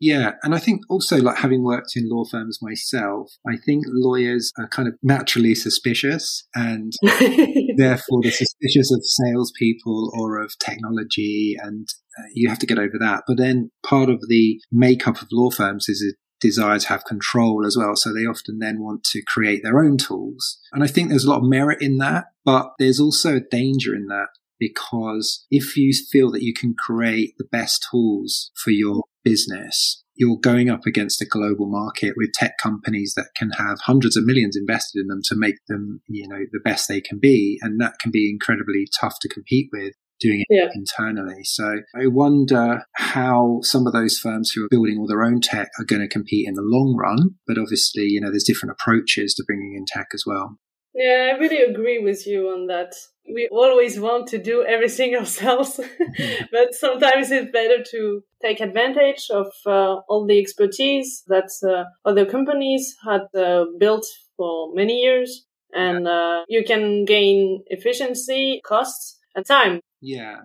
[0.00, 4.52] Yeah, and I think also like having worked in law firms myself, I think lawyers
[4.58, 11.88] are kind of naturally suspicious and therefore they're suspicious of salespeople or of technology and
[12.18, 13.24] uh, you have to get over that.
[13.26, 17.66] But then part of the makeup of law firms is a desire to have control
[17.66, 17.96] as well.
[17.96, 20.60] So they often then want to create their own tools.
[20.72, 23.94] And I think there's a lot of merit in that, but there's also a danger
[23.94, 29.04] in that because if you feel that you can create the best tools for your
[29.24, 34.16] business, you're going up against a global market with tech companies that can have hundreds
[34.16, 37.58] of millions invested in them to make them, you know, the best they can be.
[37.62, 40.68] And that can be incredibly tough to compete with doing it yeah.
[40.74, 41.44] internally.
[41.44, 45.68] So I wonder how some of those firms who are building all their own tech
[45.78, 47.36] are going to compete in the long run.
[47.46, 50.58] But obviously, you know, there's different approaches to bringing in tech as well.
[50.94, 52.94] Yeah, I really agree with you on that.
[53.32, 55.80] We always want to do everything ourselves,
[56.52, 62.24] but sometimes it's better to take advantage of uh, all the expertise that uh, other
[62.24, 69.44] companies had uh, built for many years, and uh, you can gain efficiency, costs, and
[69.44, 69.80] time.
[70.00, 70.36] Yeah.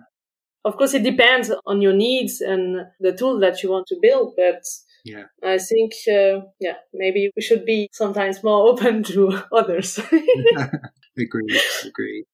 [0.64, 4.34] Of course, it depends on your needs and the tool that you want to build,
[4.36, 4.62] but
[5.04, 5.24] yeah.
[5.42, 9.98] I think, uh, yeah, maybe we should be sometimes more open to others.
[11.18, 12.24] agree, agree.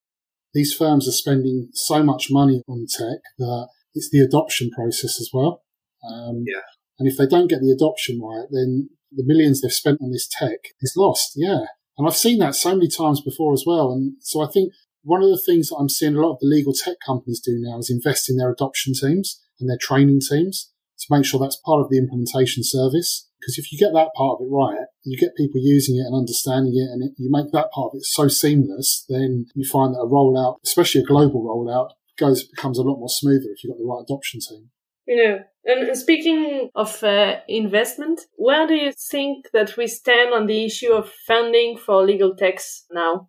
[0.53, 5.31] These firms are spending so much money on tech that it's the adoption process as
[5.33, 5.63] well.
[6.09, 6.63] Um, yeah.
[6.99, 10.29] And if they don't get the adoption right, then the millions they've spent on this
[10.31, 11.33] tech is lost.
[11.37, 11.65] Yeah.
[11.99, 13.93] And I've seen that so many times before as well.
[13.93, 16.47] And so I think one of the things that I'm seeing a lot of the
[16.47, 20.71] legal tech companies do now is invest in their adoption teams and their training teams
[21.01, 23.29] to make sure that's part of the implementation service.
[23.41, 26.15] Because if you get that part of it right, you get people using it and
[26.15, 29.95] understanding it, and it, you make that part of it so seamless, then you find
[29.95, 33.73] that a rollout, especially a global rollout, goes becomes a lot more smoother if you've
[33.73, 34.71] got the right adoption team.
[35.07, 35.39] Yeah.
[35.65, 40.93] And speaking of uh, investment, where do you think that we stand on the issue
[40.93, 43.29] of funding for legal techs now?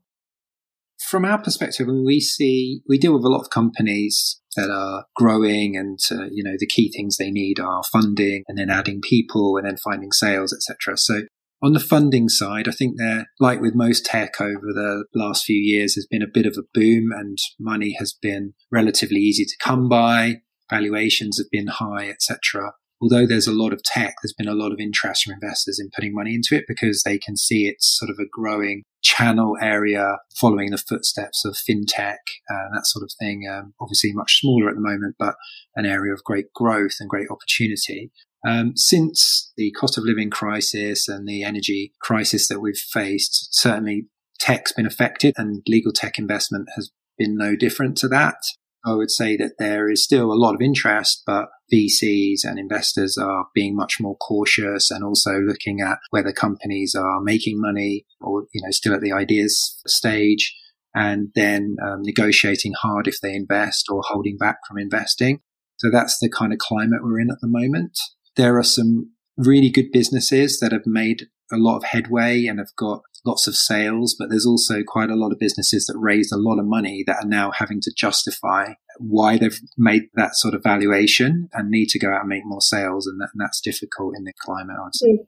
[1.08, 5.76] From our perspective, we see, we deal with a lot of companies that are growing
[5.76, 9.58] and, uh, you know, the key things they need are funding and then adding people
[9.58, 10.98] and then finding sales, etc.
[10.98, 11.24] So
[11.62, 15.60] on the funding side, I think they're like with most tech over the last few
[15.60, 19.58] years, has been a bit of a boom and money has been relatively easy to
[19.60, 20.42] come by.
[20.70, 22.74] Valuations have been high, etc.
[23.02, 25.90] Although there's a lot of tech, there's been a lot of interest from investors in
[25.94, 30.18] putting money into it because they can see it's sort of a growing channel area
[30.36, 32.18] following the footsteps of fintech,
[32.50, 33.48] uh, that sort of thing.
[33.52, 35.36] Um, obviously much smaller at the moment, but
[35.76, 38.12] an area of great growth and great opportunity.
[38.48, 44.08] Um, since the cost of living crisis and the energy crisis that we've faced, certainly
[44.40, 48.38] tech's been affected and legal tech investment has been no different to that.
[48.86, 53.18] I would say that there is still a lot of interest, but VCs and investors
[53.18, 58.46] are being much more cautious and also looking at whether companies are making money or,
[58.54, 60.56] you know, still at the ideas stage
[60.94, 65.40] and then um, negotiating hard if they invest or holding back from investing.
[65.78, 67.98] So that's the kind of climate we're in at the moment.
[68.36, 72.76] There are some really good businesses that have made a lot of headway and have
[72.78, 76.38] got lots of sales, but there's also quite a lot of businesses that raised a
[76.38, 80.64] lot of money that are now having to justify why they've made that sort of
[80.64, 83.08] valuation and need to go out and make more sales.
[83.08, 85.20] And, that, and that's difficult in the climate, I'd say.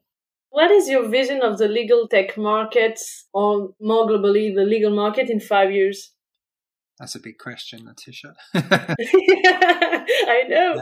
[0.50, 3.00] What is your vision of the legal tech market
[3.32, 6.12] or more globally, the legal market in five years?
[6.98, 8.34] That's a big question, Laetitia.
[8.54, 10.80] I know.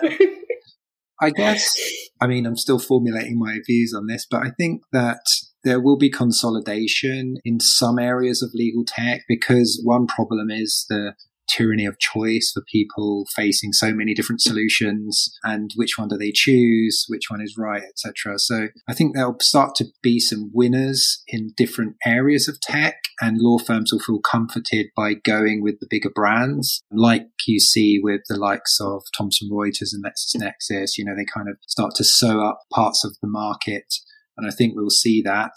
[1.22, 1.72] I guess,
[2.20, 5.20] I mean, I'm still formulating my views on this, but I think that
[5.64, 11.14] there will be consolidation in some areas of legal tech because one problem is the
[11.48, 16.32] tyranny of choice for people facing so many different solutions and which one do they
[16.32, 21.22] choose which one is right etc so i think there'll start to be some winners
[21.28, 25.86] in different areas of tech and law firms will feel comforted by going with the
[25.90, 30.96] bigger brands like you see with the likes of thomson reuters and lexisnexis.
[30.96, 33.94] You know they kind of start to sew up parts of the market
[34.36, 35.52] and i think we'll see that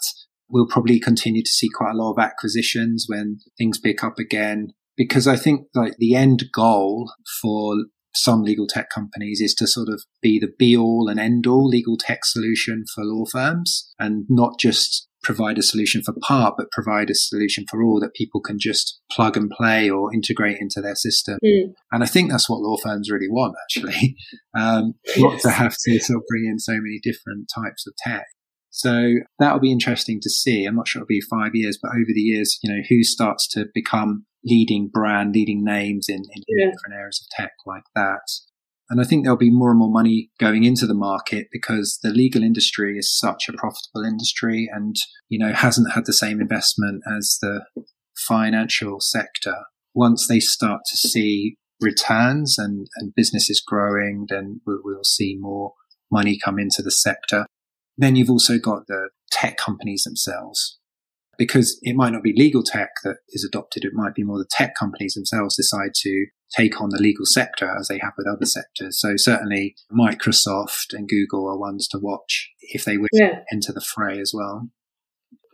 [0.48, 4.68] We'll probably continue to see quite a lot of acquisitions when things pick up again
[4.96, 7.12] because I think like the end goal
[7.42, 7.74] for
[8.14, 11.66] some legal tech companies is to sort of be the be all and end all
[11.66, 16.70] legal tech solution for law firms and not just provide a solution for part, but
[16.70, 20.80] provide a solution for all that people can just plug and play or integrate into
[20.80, 21.36] their system.
[21.44, 21.72] Mm.
[21.90, 24.16] And I think that's what law firms really want, actually,
[24.56, 25.18] um, yes.
[25.18, 28.26] not to have to sort of bring in so many different types of tech.
[28.76, 30.66] So that'll be interesting to see.
[30.66, 33.48] I'm not sure it'll be five years, but over the years, you know, who starts
[33.52, 36.66] to become leading brand, leading names in, in yeah.
[36.66, 38.20] different areas of tech like that.
[38.90, 42.10] And I think there'll be more and more money going into the market because the
[42.10, 44.94] legal industry is such a profitable industry and,
[45.30, 47.64] you know, hasn't had the same investment as the
[48.14, 49.56] financial sector.
[49.94, 55.72] Once they start to see returns and, and businesses growing, then we'll, we'll see more
[56.12, 57.46] money come into the sector.
[57.96, 60.78] Then you've also got the tech companies themselves
[61.38, 63.84] because it might not be legal tech that is adopted.
[63.84, 67.74] It might be more the tech companies themselves decide to take on the legal sector
[67.78, 69.00] as they have with other sectors.
[69.00, 73.40] So certainly Microsoft and Google are ones to watch if they would yeah.
[73.52, 74.68] enter the fray as well.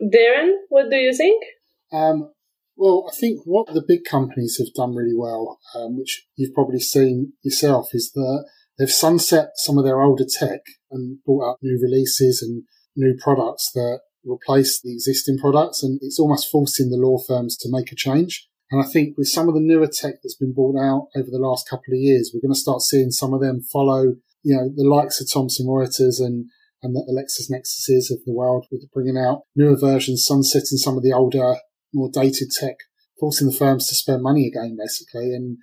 [0.01, 1.43] Darren, what do you think?
[1.91, 2.31] Um,
[2.75, 6.79] well, I think what the big companies have done really well, um, which you've probably
[6.79, 8.45] seen yourself, is that
[8.77, 12.63] they've sunset some of their older tech and brought out new releases and
[12.95, 17.69] new products that replace the existing products, and it's almost forcing the law firms to
[17.71, 18.47] make a change.
[18.71, 21.37] And I think with some of the newer tech that's been brought out over the
[21.37, 24.69] last couple of years, we're going to start seeing some of them follow, you know,
[24.73, 26.49] the likes of Thomson Reuters and
[26.83, 31.03] and the Alexis Nexuses of the world with bringing out newer versions, sunsetting some of
[31.03, 31.55] the older,
[31.93, 32.75] more dated tech,
[33.19, 35.33] forcing the firms to spend money again, basically.
[35.33, 35.57] And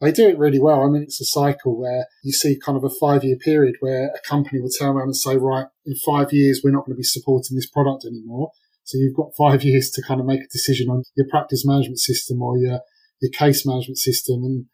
[0.00, 0.82] they do it really well.
[0.82, 4.08] I mean, it's a cycle where you see kind of a five year period where
[4.08, 7.00] a company will turn around and say, right, in five years, we're not going to
[7.00, 8.50] be supporting this product anymore.
[8.84, 11.98] So you've got five years to kind of make a decision on your practice management
[11.98, 12.80] system or your,
[13.22, 14.44] your case management system.
[14.44, 14.66] And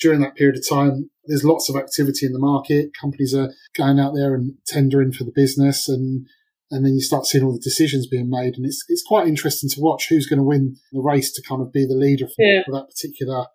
[0.00, 2.90] during that period of time, there's lots of activity in the market.
[3.00, 6.26] Companies are going out there and tendering for the business and
[6.70, 9.70] and then you start seeing all the decisions being made, and it's it's quite interesting
[9.70, 12.44] to watch who's going to win the race to kind of be the leader for,
[12.44, 12.60] yeah.
[12.66, 13.46] for that particular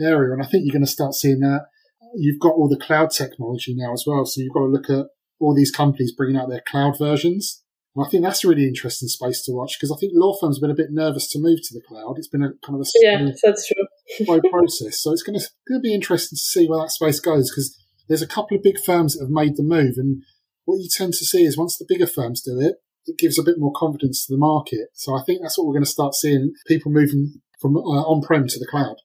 [0.00, 0.32] area.
[0.32, 1.66] And I think you're going to start seeing that.
[2.14, 4.24] You've got all the cloud technology now as well.
[4.24, 5.06] So you've got to look at
[5.38, 7.62] all these companies bringing out their cloud versions.
[7.94, 10.56] And I think that's a really interesting space to watch because I think law firms
[10.56, 12.14] have been a bit nervous to move to the cloud.
[12.18, 13.86] It's been a kind of a yeah, that's true.
[14.24, 15.00] slow process.
[15.00, 17.76] So it's going to, going to be interesting to see where that space goes because
[18.08, 19.94] there's a couple of big firms that have made the move.
[19.96, 20.22] And
[20.64, 22.76] what you tend to see is once the bigger firms do it,
[23.06, 24.88] it gives a bit more confidence to the market.
[24.94, 28.46] So I think that's what we're going to start seeing people moving from uh, on-prem
[28.46, 28.96] to the cloud.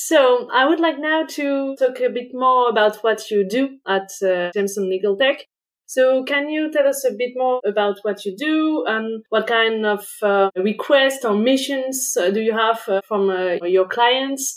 [0.00, 4.08] So I would like now to talk a bit more about what you do at
[4.22, 5.44] uh, Jameson Legal Tech.
[5.86, 9.84] So can you tell us a bit more about what you do and what kind
[9.84, 14.56] of uh, requests or missions uh, do you have uh, from uh, your clients?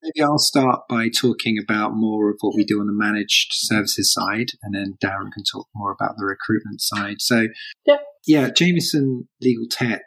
[0.00, 4.12] Maybe I'll start by talking about more of what we do on the managed services
[4.12, 7.16] side, and then Darren can talk more about the recruitment side.
[7.18, 7.48] So,
[7.84, 10.02] yeah, yeah Jameson Legal Tech,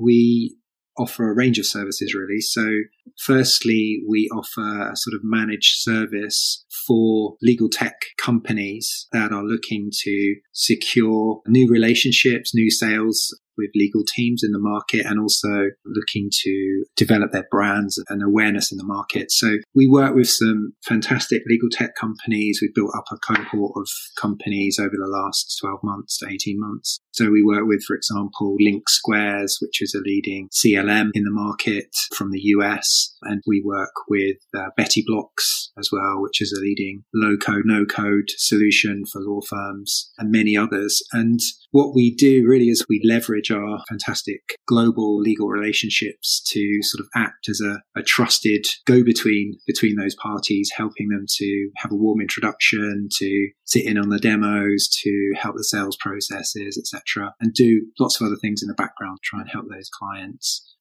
[0.00, 0.59] we
[1.00, 2.40] offer a range of services really.
[2.40, 2.80] So,
[3.18, 9.90] firstly, we offer a sort of managed service for legal tech companies that are looking
[10.02, 16.30] to secure new relationships, new sales with legal teams in the market and also looking
[16.32, 19.30] to develop their brands and awareness in the market.
[19.30, 22.60] So we work with some fantastic legal tech companies.
[22.60, 23.88] We've built up a cohort of
[24.18, 27.00] companies over the last 12 months to 18 months.
[27.12, 31.94] So we work with, for example, LinkSquares, which is a leading CLM in the market
[32.14, 33.16] from the US.
[33.22, 37.62] And we work with uh, Betty Blocks as well, which is a leading low code,
[37.64, 41.02] no code solution for law firms and many others.
[41.12, 41.40] And
[41.70, 47.08] what we do really is we leverage our fantastic global legal relationships to sort of
[47.14, 51.96] act as a, a trusted go between between those parties, helping them to have a
[51.96, 56.99] warm introduction, to sit in on the demos, to help the sales processes, etc.,
[57.40, 60.74] and do lots of other things in the background, try and help those clients.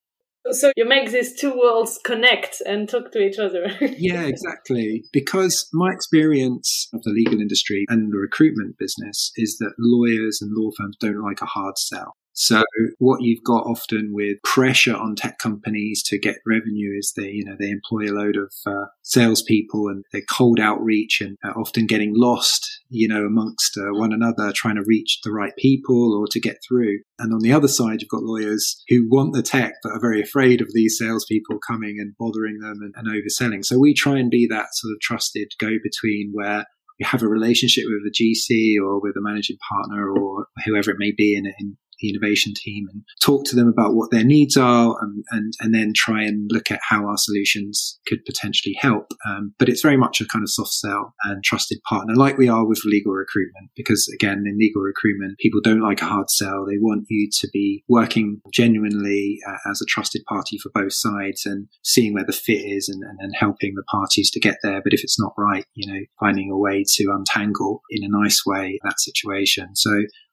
[0.51, 3.71] So you make these two worlds connect and talk to each other.
[3.81, 5.03] yeah, exactly.
[5.11, 10.51] Because my experience of the legal industry and the recruitment business is that lawyers and
[10.55, 12.15] law firms don't like a hard sell.
[12.41, 12.63] So
[12.99, 17.43] what you've got often with pressure on tech companies to get revenue is they, you
[17.43, 22.13] know, they employ a load of uh, salespeople and they cold outreach and often getting
[22.15, 26.39] lost, you know, amongst uh, one another, trying to reach the right people or to
[26.39, 26.99] get through.
[27.19, 30.21] And on the other side, you've got lawyers who want the tech but are very
[30.21, 33.65] afraid of these salespeople coming and bothering them and, and overselling.
[33.65, 36.63] So we try and be that sort of trusted go between where
[36.99, 40.97] you have a relationship with a GC or with a managing partner or whoever it
[40.99, 44.57] may be in, in the innovation team and talk to them about what their needs
[44.57, 49.13] are and, and, and then try and look at how our solutions could potentially help.
[49.27, 52.49] Um, but it's very much a kind of soft sell and trusted partner like we
[52.49, 56.65] are with legal recruitment because again, in legal recruitment, people don't like a hard sell.
[56.65, 61.45] They want you to be working genuinely uh, as a trusted party for both sides
[61.45, 64.81] and seeing where the fit is and, and, and helping the parties to get there.
[64.83, 68.43] But if it's not right, you know, finding a way to untangle in a nice
[68.45, 69.75] way that situation.
[69.75, 69.91] So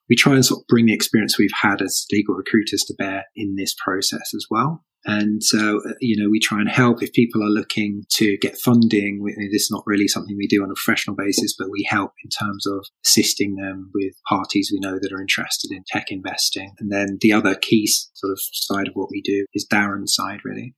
[0.09, 3.25] we try and sort of bring the experience we've had as legal recruiters to bear
[3.35, 4.85] in this process as well.
[5.07, 8.59] And so, uh, you know, we try and help if people are looking to get
[8.59, 9.23] funding.
[9.53, 12.31] This is not really something we do on a professional basis, but we help in
[12.31, 16.73] terms of assisting them with parties we know that are interested in tech investing.
[16.81, 20.41] And then the other key sort of side of what we do is Darren's side,
[20.45, 20.75] really.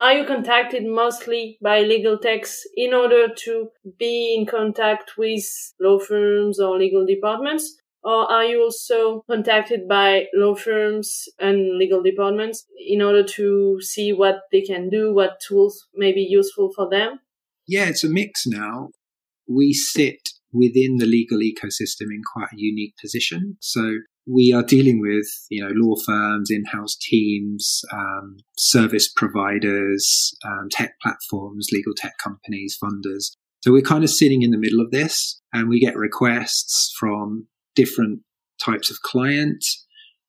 [0.00, 3.68] Are you contacted mostly by legal techs in order to
[3.98, 5.44] be in contact with
[5.78, 7.76] law firms or legal departments?
[8.02, 14.12] Or are you also contacted by law firms and legal departments in order to see
[14.12, 17.20] what they can do, what tools may be useful for them?
[17.68, 18.90] Yeah, it's a mix now.
[19.46, 23.56] We sit within the legal ecosystem in quite a unique position.
[23.60, 30.68] So we are dealing with, you know, law firms, in-house teams, um, service providers, um,
[30.70, 33.32] tech platforms, legal tech companies, funders.
[33.62, 37.46] So we're kind of sitting in the middle of this and we get requests from
[37.74, 38.20] different
[38.62, 39.64] types of client.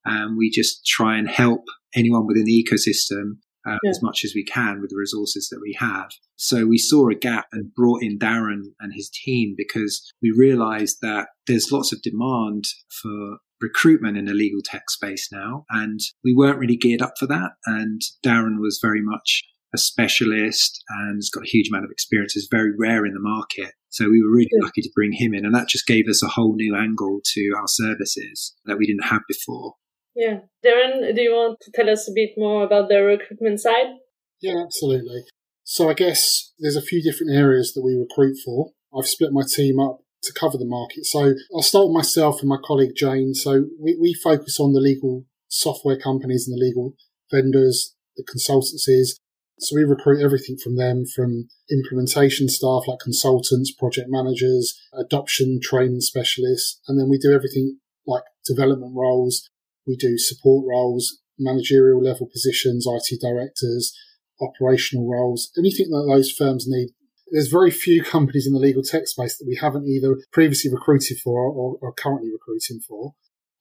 [0.06, 1.62] And we just try and help
[1.96, 3.38] anyone within the ecosystem
[3.68, 3.90] uh, yeah.
[3.90, 6.10] as much as we can with the resources that we have.
[6.36, 10.98] So we saw a gap and brought in Darren and his team because we realized
[11.02, 12.66] that there's lots of demand
[13.02, 15.66] for recruitment in the legal tech space now.
[15.70, 17.52] And we weren't really geared up for that.
[17.68, 22.36] And Darren was very much a specialist and has got a huge amount of experience.
[22.36, 23.74] It's very rare in the market.
[23.92, 26.30] So we were really lucky to bring him in, and that just gave us a
[26.30, 29.76] whole new angle to our services that we didn't have before.
[30.16, 30.40] Yeah.
[30.66, 33.98] Darren, do you want to tell us a bit more about the recruitment side?
[34.42, 35.24] Yeah, absolutely.
[35.64, 38.72] So I guess there's a few different areas that we recruit for.
[38.98, 41.06] I've split my team up to cover the market.
[41.06, 43.34] So I'll start with myself and my colleague Jane.
[43.34, 46.94] So we, we focus on the legal software companies and the legal
[47.32, 49.16] vendors, the consultancies,
[49.62, 56.02] so we recruit everything from them, from implementation staff like consultants, project managers, adoption training
[56.02, 59.48] specialists, and then we do everything like development roles.
[59.86, 63.96] We do support roles, managerial level positions, IT directors,
[64.42, 66.90] operational roles, anything that those firms need.
[67.32, 71.20] There's very few companies in the legal tech space that we haven't either previously recruited
[71.20, 73.14] for or, or currently recruiting for.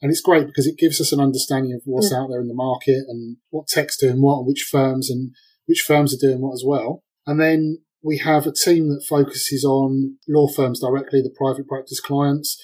[0.03, 2.17] And it's great because it gives us an understanding of what's mm.
[2.17, 5.35] out there in the market and what tech's doing what and which firms and
[5.71, 7.05] which firms are doing what as well.
[7.29, 12.01] And then we have a team that focuses on law firms directly, the private practice
[12.01, 12.61] clients.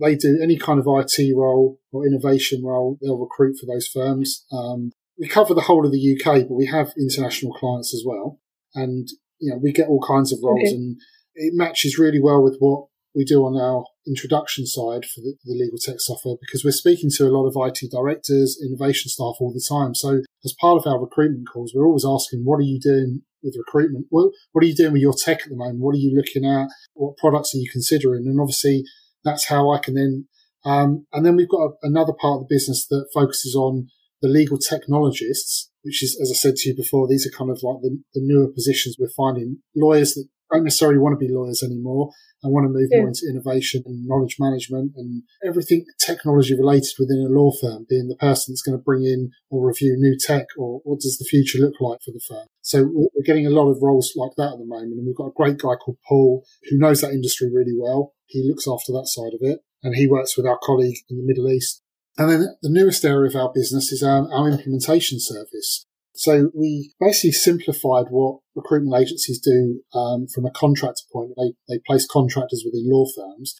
[0.00, 4.44] They do any kind of IT role or innovation role, they'll recruit for those firms.
[4.52, 8.40] Um, we cover the whole of the UK, but we have international clients as well.
[8.74, 9.06] And,
[9.38, 10.74] you know, we get all kinds of roles okay.
[10.74, 10.96] and
[11.36, 15.54] it matches really well with what we do on our introduction side for the, the,
[15.54, 19.52] legal tech software because we're speaking to a lot of IT directors, innovation staff all
[19.52, 19.94] the time.
[19.94, 23.56] So as part of our recruitment calls, we're always asking, what are you doing with
[23.58, 24.06] recruitment?
[24.10, 25.80] What, what are you doing with your tech at the moment?
[25.80, 26.68] What are you looking at?
[26.94, 28.26] What products are you considering?
[28.26, 28.84] And obviously
[29.24, 30.26] that's how I can then,
[30.64, 33.88] um, and then we've got a, another part of the business that focuses on
[34.20, 37.60] the legal technologists, which is, as I said to you before, these are kind of
[37.62, 41.62] like the, the newer positions we're finding lawyers that don't necessarily want to be lawyers
[41.62, 42.10] anymore
[42.42, 42.98] and want to move yeah.
[43.00, 48.08] more into innovation and knowledge management and everything technology related within a law firm, being
[48.08, 51.24] the person that's going to bring in or review new tech or what does the
[51.24, 52.46] future look like for the firm.
[52.62, 54.92] So we're getting a lot of roles like that at the moment.
[54.92, 58.14] And we've got a great guy called Paul who knows that industry really well.
[58.26, 61.26] He looks after that side of it and he works with our colleague in the
[61.26, 61.82] Middle East.
[62.16, 65.86] And then the newest area of our business is our, our implementation service.
[66.18, 71.30] So we basically simplified what recruitment agencies do um, from a contractor point.
[71.36, 73.54] They, they place contractors within law firms.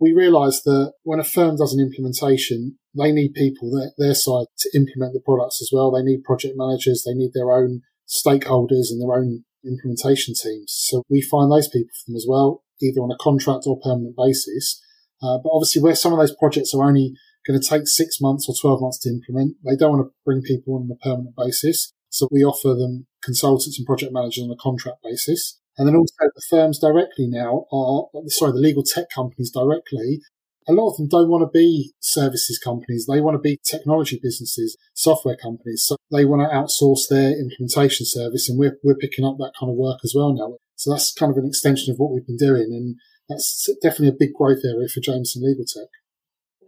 [0.00, 4.46] We realised that when a firm does an implementation, they need people their, their side
[4.58, 5.92] to implement the products as well.
[5.92, 7.04] They need project managers.
[7.06, 10.74] They need their own stakeholders and their own implementation teams.
[10.88, 14.16] So we find those people for them as well, either on a contract or permanent
[14.16, 14.82] basis.
[15.22, 17.14] Uh, but obviously, where some of those projects are only
[17.46, 20.42] going to take six months or 12 months to implement, they don't want to bring
[20.42, 21.92] people on a permanent basis.
[22.10, 25.58] So we offer them consultants and project managers on a contract basis.
[25.78, 30.20] And then also the firms directly now are, sorry, the legal tech companies directly.
[30.68, 33.06] A lot of them don't want to be services companies.
[33.06, 35.84] They want to be technology businesses, software companies.
[35.86, 38.48] So they want to outsource their implementation service.
[38.48, 40.58] And we're, we're picking up that kind of work as well now.
[40.76, 42.68] So that's kind of an extension of what we've been doing.
[42.72, 42.96] And
[43.28, 45.88] that's definitely a big growth area for Jameson Legal Tech.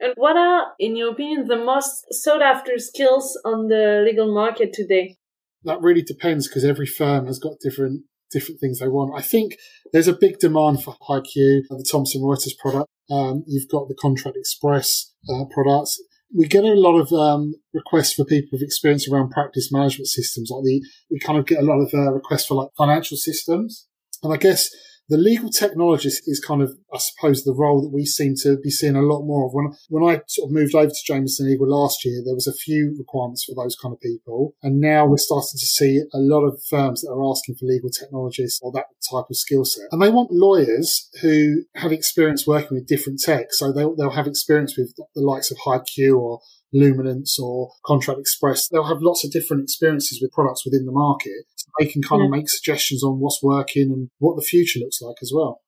[0.01, 4.73] And what are, in your opinion, the most sought after skills on the legal market
[4.73, 5.17] today?
[5.65, 9.13] That really depends because every firm has got different different things they want.
[9.17, 9.57] I think
[9.93, 12.89] there's a big demand for HighQ, the Thomson Reuters product.
[13.11, 16.01] Um, you've got the Contract Express uh, products.
[16.35, 20.51] We get a lot of um, requests for people with experience around practice management systems.
[20.51, 23.87] Like the, we kind of get a lot of uh, requests for like financial systems.
[24.23, 24.71] And I guess
[25.09, 28.71] the legal technologist is kind of, I suppose, the role that we seem to be
[28.71, 29.53] seeing a lot more of.
[29.53, 32.53] When when I sort of moved over to Jameson Legal last year, there was a
[32.53, 36.45] few requirements for those kind of people, and now we're starting to see a lot
[36.45, 40.01] of firms that are asking for legal technologists or that type of skill set, and
[40.01, 43.47] they want lawyers who have experience working with different tech.
[43.51, 46.41] So they'll they'll have experience with the likes of HighQ or
[46.73, 51.45] Luminance or Contract Express, they'll have lots of different experiences with products within the market.
[51.57, 52.27] So they can kind yeah.
[52.27, 55.61] of make suggestions on what's working and what the future looks like as well.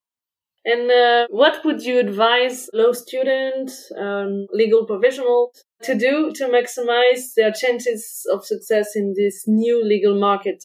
[0.67, 7.35] And uh, what would you advise law student, um, legal professionals to do to maximize
[7.37, 10.65] their chances of success in this new legal market?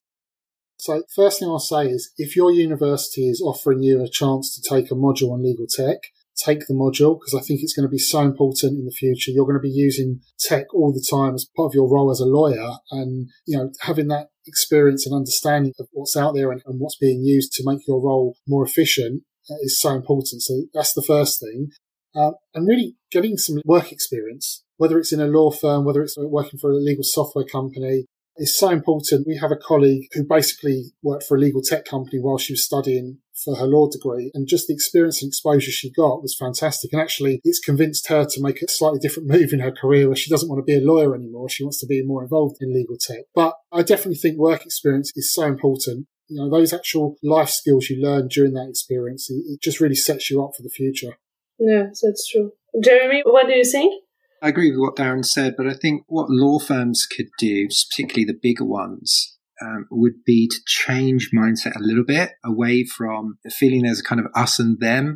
[0.77, 4.61] So, first thing I'll say is if your university is offering you a chance to
[4.61, 5.97] take a module on legal tech,
[6.45, 9.31] take the module because I think it's going to be so important in the future.
[9.31, 12.19] You're going to be using tech all the time as part of your role as
[12.19, 16.61] a lawyer and, you know, having that experience and understanding of what's out there and,
[16.65, 20.41] and what's being used to make your role more efficient uh, is so important.
[20.41, 21.69] So that's the first thing.
[22.15, 26.17] Uh, and really getting some work experience, whether it's in a law firm, whether it's
[26.17, 28.05] working for a legal software company,
[28.37, 29.27] is so important.
[29.27, 32.63] We have a colleague who basically worked for a legal tech company while she was
[32.63, 34.31] studying for her law degree.
[34.33, 36.93] And just the experience and exposure she got was fantastic.
[36.93, 40.15] And actually, it's convinced her to make a slightly different move in her career where
[40.15, 41.49] she doesn't want to be a lawyer anymore.
[41.49, 43.25] She wants to be more involved in legal tech.
[43.33, 46.07] But I definitely think work experience is so important.
[46.27, 50.29] You know, those actual life skills you learn during that experience, it just really sets
[50.29, 51.17] you up for the future.
[51.57, 52.51] Yes, that's true.
[52.83, 54.03] Jeremy, what do you think?
[54.41, 58.25] I agree with what Darren said, but I think what law firms could do, particularly
[58.25, 63.49] the bigger ones, um, would be to change mindset a little bit away from the
[63.49, 65.15] feeling there's a kind of us and them.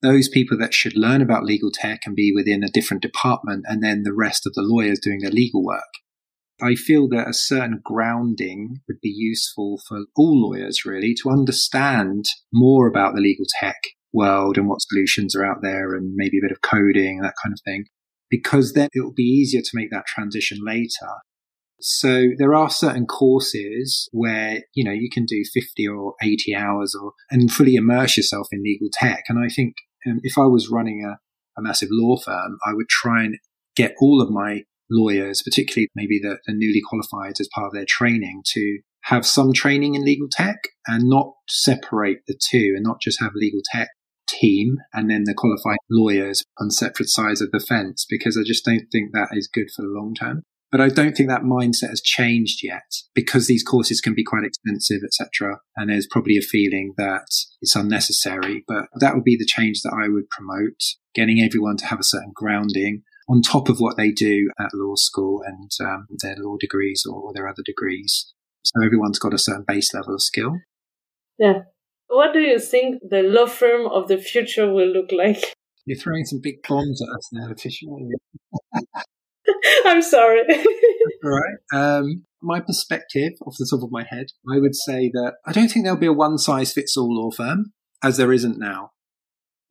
[0.00, 3.82] Those people that should learn about legal tech and be within a different department, and
[3.82, 5.82] then the rest of the lawyers doing their legal work.
[6.60, 12.26] I feel that a certain grounding would be useful for all lawyers, really, to understand
[12.52, 13.76] more about the legal tech
[14.12, 17.52] world and what solutions are out there and maybe a bit of coding, that kind
[17.52, 17.84] of thing,
[18.30, 21.08] because then it will be easier to make that transition later
[21.80, 26.94] so there are certain courses where, you know, you can do 50 or 80 hours
[27.00, 29.24] or, and fully immerse yourself in legal tech.
[29.28, 29.74] And I think
[30.06, 31.18] um, if I was running a,
[31.58, 33.36] a massive law firm, I would try and
[33.76, 37.86] get all of my lawyers, particularly maybe the, the newly qualified as part of their
[37.86, 40.56] training to have some training in legal tech
[40.86, 43.88] and not separate the two and not just have legal tech
[44.28, 48.64] team and then the qualified lawyers on separate sides of the fence because I just
[48.64, 50.42] don't think that is good for the long term.
[50.70, 52.82] But I don't think that mindset has changed yet
[53.14, 55.60] because these courses can be quite expensive, etc.
[55.76, 57.26] And there's probably a feeling that
[57.62, 58.64] it's unnecessary.
[58.68, 60.80] But that would be the change that I would promote,
[61.14, 64.94] getting everyone to have a certain grounding on top of what they do at law
[64.94, 68.32] school and um, their law degrees or their other degrees.
[68.62, 70.58] So everyone's got a certain base level of skill.
[71.38, 71.60] Yeah.
[72.08, 75.54] What do you think the law firm of the future will look like?
[75.84, 77.88] You're throwing some big bombs at us now, Laetitia.
[79.84, 80.42] I'm sorry.
[81.24, 81.58] All right.
[81.72, 85.68] Um, my perspective, off the top of my head, I would say that I don't
[85.68, 87.72] think there'll be a one size fits all law firm,
[88.02, 88.90] as there isn't now.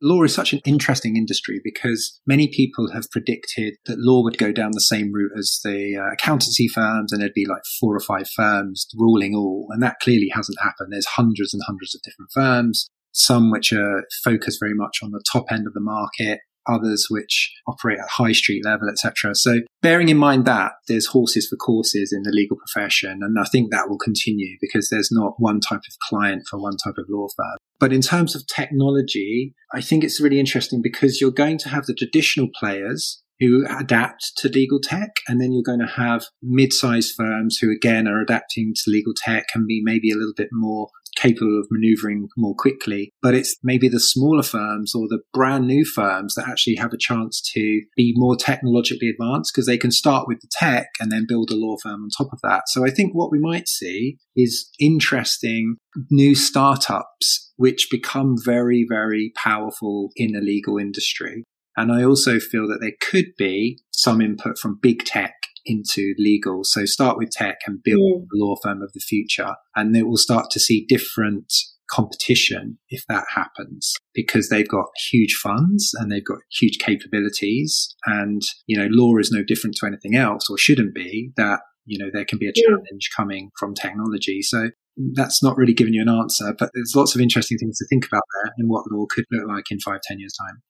[0.00, 4.52] Law is such an interesting industry because many people have predicted that law would go
[4.52, 8.00] down the same route as the uh, accountancy firms and there'd be like four or
[8.00, 9.66] five firms ruling all.
[9.70, 10.92] And that clearly hasn't happened.
[10.92, 15.24] There's hundreds and hundreds of different firms, some which are focused very much on the
[15.32, 19.34] top end of the market, others which operate at high street level, etc.
[19.34, 23.44] So bearing in mind that there's horses for courses in the legal profession, and I
[23.44, 27.06] think that will continue because there's not one type of client for one type of
[27.08, 27.56] law firm.
[27.80, 31.86] But in terms of technology, I think it's really interesting because you're going to have
[31.86, 35.10] the traditional players who adapt to legal tech.
[35.28, 39.46] And then you're going to have mid-sized firms who again are adapting to legal tech
[39.54, 40.88] and be maybe a little bit more
[41.20, 43.10] capable of maneuvering more quickly.
[43.22, 46.98] But it's maybe the smaller firms or the brand new firms that actually have a
[46.98, 51.26] chance to be more technologically advanced because they can start with the tech and then
[51.28, 52.62] build a law firm on top of that.
[52.68, 55.76] So I think what we might see is interesting
[56.10, 61.44] new startups which become very, very powerful in the legal industry.
[61.78, 66.64] And I also feel that there could be some input from big tech into legal.
[66.64, 68.26] So start with tech and build mm.
[68.30, 69.54] the law firm of the future.
[69.76, 71.52] And they will start to see different
[71.88, 77.94] competition if that happens because they've got huge funds and they've got huge capabilities.
[78.06, 81.96] And, you know, law is no different to anything else or shouldn't be that, you
[81.96, 84.42] know, there can be a challenge coming from technology.
[84.42, 84.70] So
[85.14, 88.04] that's not really giving you an answer, but there's lots of interesting things to think
[88.04, 90.60] about there and what law could look like in five, ten years time.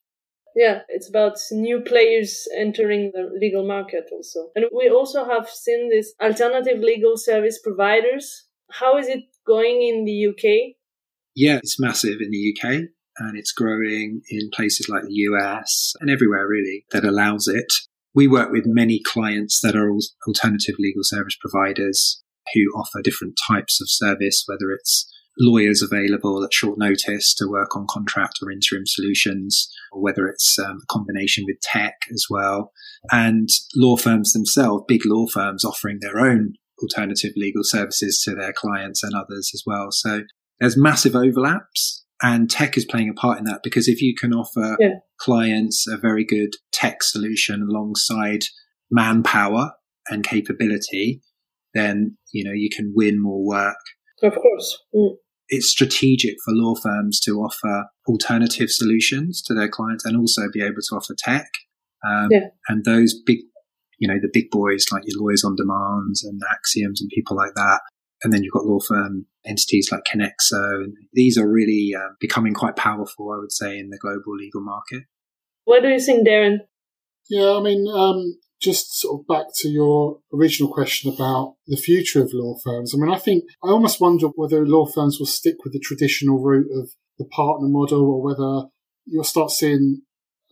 [0.58, 4.50] Yeah, it's about new players entering the legal market also.
[4.56, 8.48] And we also have seen these alternative legal service providers.
[8.72, 10.74] How is it going in the UK?
[11.36, 12.88] Yeah, it's massive in the UK
[13.18, 17.72] and it's growing in places like the US and everywhere really that allows it.
[18.12, 19.92] We work with many clients that are
[20.26, 22.20] alternative legal service providers
[22.52, 25.08] who offer different types of service, whether it's
[25.38, 30.58] lawyers available at short notice to work on contract or interim solutions, or whether it's
[30.58, 32.72] um, a combination with tech as well.
[33.10, 38.52] And law firms themselves, big law firms offering their own alternative legal services to their
[38.52, 39.88] clients and others as well.
[39.90, 40.22] So
[40.60, 44.32] there's massive overlaps and tech is playing a part in that because if you can
[44.32, 44.94] offer yeah.
[45.18, 48.44] clients a very good tech solution alongside
[48.90, 49.72] manpower
[50.08, 51.22] and capability,
[51.74, 53.76] then, you know, you can win more work.
[54.22, 54.82] Of course.
[54.94, 55.16] Mm
[55.48, 60.62] it's strategic for law firms to offer alternative solutions to their clients and also be
[60.62, 61.50] able to offer tech.
[62.06, 62.48] Um, yeah.
[62.68, 63.38] And those big,
[63.98, 67.54] you know, the big boys like your lawyers on demands and axioms and people like
[67.54, 67.80] that.
[68.22, 70.84] And then you've got law firm entities like Konexo.
[70.84, 74.60] And these are really uh, becoming quite powerful, I would say, in the global legal
[74.60, 75.04] market.
[75.64, 76.58] What do you think, Darren?
[77.28, 82.22] Yeah, I mean, um, just sort of back to your original question about the future
[82.22, 82.94] of law firms.
[82.94, 86.42] I mean, I think I almost wonder whether law firms will stick with the traditional
[86.42, 88.68] route of the partner model or whether
[89.04, 90.02] you'll start seeing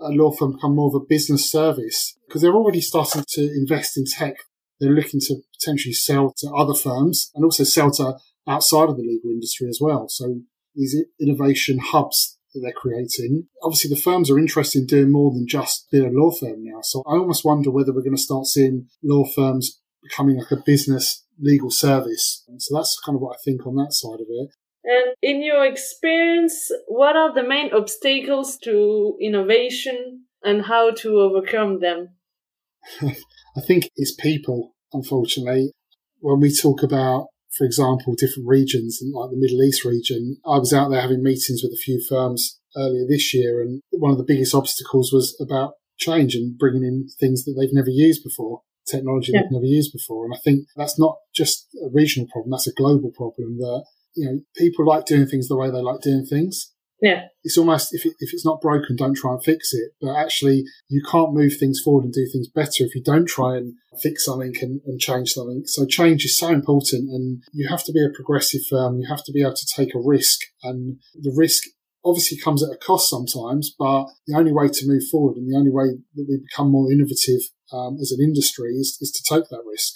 [0.01, 3.97] a law firm become more of a business service because they're already starting to invest
[3.97, 4.35] in tech.
[4.79, 9.03] They're looking to potentially sell to other firms and also sell to outside of the
[9.03, 10.07] legal industry as well.
[10.09, 10.43] So
[10.74, 13.46] these innovation hubs that they're creating.
[13.62, 16.80] Obviously, the firms are interested in doing more than just being a law firm now.
[16.82, 20.62] So I almost wonder whether we're going to start seeing law firms becoming like a
[20.64, 22.44] business legal service.
[22.48, 24.50] And so that's kind of what I think on that side of it.
[24.84, 31.80] And in your experience, what are the main obstacles to innovation and how to overcome
[31.80, 32.11] them?
[33.02, 35.72] I think it's people, unfortunately.
[36.20, 37.26] When we talk about
[37.57, 40.36] for example, different regions, and like the Middle East region.
[40.46, 44.12] I was out there having meetings with a few firms earlier this year, and one
[44.12, 48.22] of the biggest obstacles was about change and bringing in things that they've never used
[48.22, 49.42] before, technology yeah.
[49.42, 50.26] they've never used before.
[50.26, 53.59] And I think that's not just a regional problem; that's a global problem.
[53.59, 53.84] That
[54.14, 57.26] you know, people like doing things the way they like doing things, Yeah.
[57.44, 59.92] It's almost, if, it, if it's not broken, don't try and fix it.
[60.01, 63.57] But actually, you can't move things forward and do things better if you don't try
[63.57, 65.62] and fix something and, and change something.
[65.66, 68.99] So change is so important and you have to be a progressive firm.
[68.99, 71.64] You have to be able to take a risk and the risk
[72.05, 75.57] obviously comes at a cost sometimes, but the only way to move forward and the
[75.57, 77.40] only way that we become more innovative
[77.72, 79.94] um, as an industry is, is to take that risk.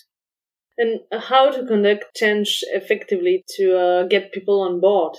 [0.77, 5.17] And how to conduct change effectively to uh, get people on board?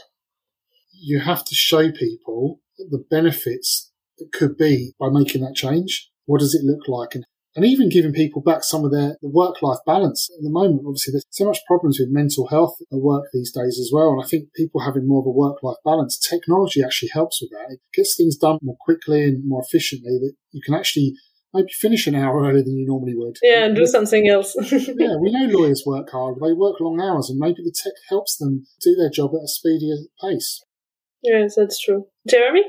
[0.92, 6.10] You have to show people the benefits that could be by making that change.
[6.26, 7.16] What does it look like?
[7.16, 7.26] And
[7.56, 10.30] and even giving people back some of their work-life balance.
[10.38, 13.78] At the moment, obviously, there's so much problems with mental health at work these days
[13.78, 14.12] as well.
[14.12, 17.74] And I think people having more of a work-life balance, technology actually helps with that.
[17.74, 21.14] It gets things done more quickly and more efficiently that you can actually
[21.54, 23.36] maybe finish an hour earlier than you normally would.
[23.44, 24.56] Yeah, and do something else.
[24.72, 26.36] yeah, we know lawyers work hard.
[26.36, 29.48] They work long hours and maybe the tech helps them do their job at a
[29.50, 30.64] speedier pace.
[31.24, 32.06] Yes, that's true.
[32.30, 32.64] Jeremy?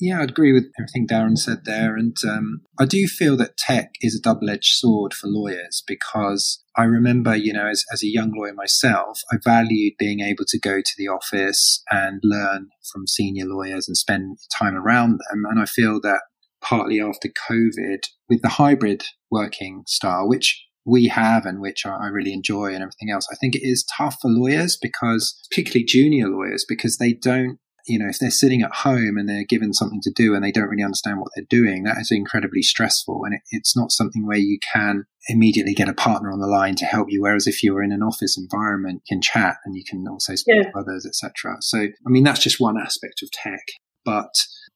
[0.00, 1.94] Yeah, I'd agree with everything Darren said there.
[1.94, 6.64] And um, I do feel that tech is a double edged sword for lawyers because
[6.74, 10.58] I remember, you know, as, as a young lawyer myself, I valued being able to
[10.58, 15.44] go to the office and learn from senior lawyers and spend time around them.
[15.44, 16.22] And I feel that
[16.62, 22.32] partly after COVID, with the hybrid working style, which we have and which I really
[22.32, 26.64] enjoy and everything else, I think it is tough for lawyers because, particularly junior lawyers,
[26.66, 30.12] because they don't you know, if they're sitting at home and they're given something to
[30.14, 33.22] do and they don't really understand what they're doing, that is incredibly stressful.
[33.24, 36.74] And it, it's not something where you can immediately get a partner on the line
[36.76, 37.22] to help you.
[37.22, 40.56] Whereas if you're in an office environment, you can chat and you can also speak
[40.56, 40.70] yeah.
[40.70, 41.56] to others, etc.
[41.60, 43.64] So, I mean, that's just one aspect of tech.
[44.04, 44.34] But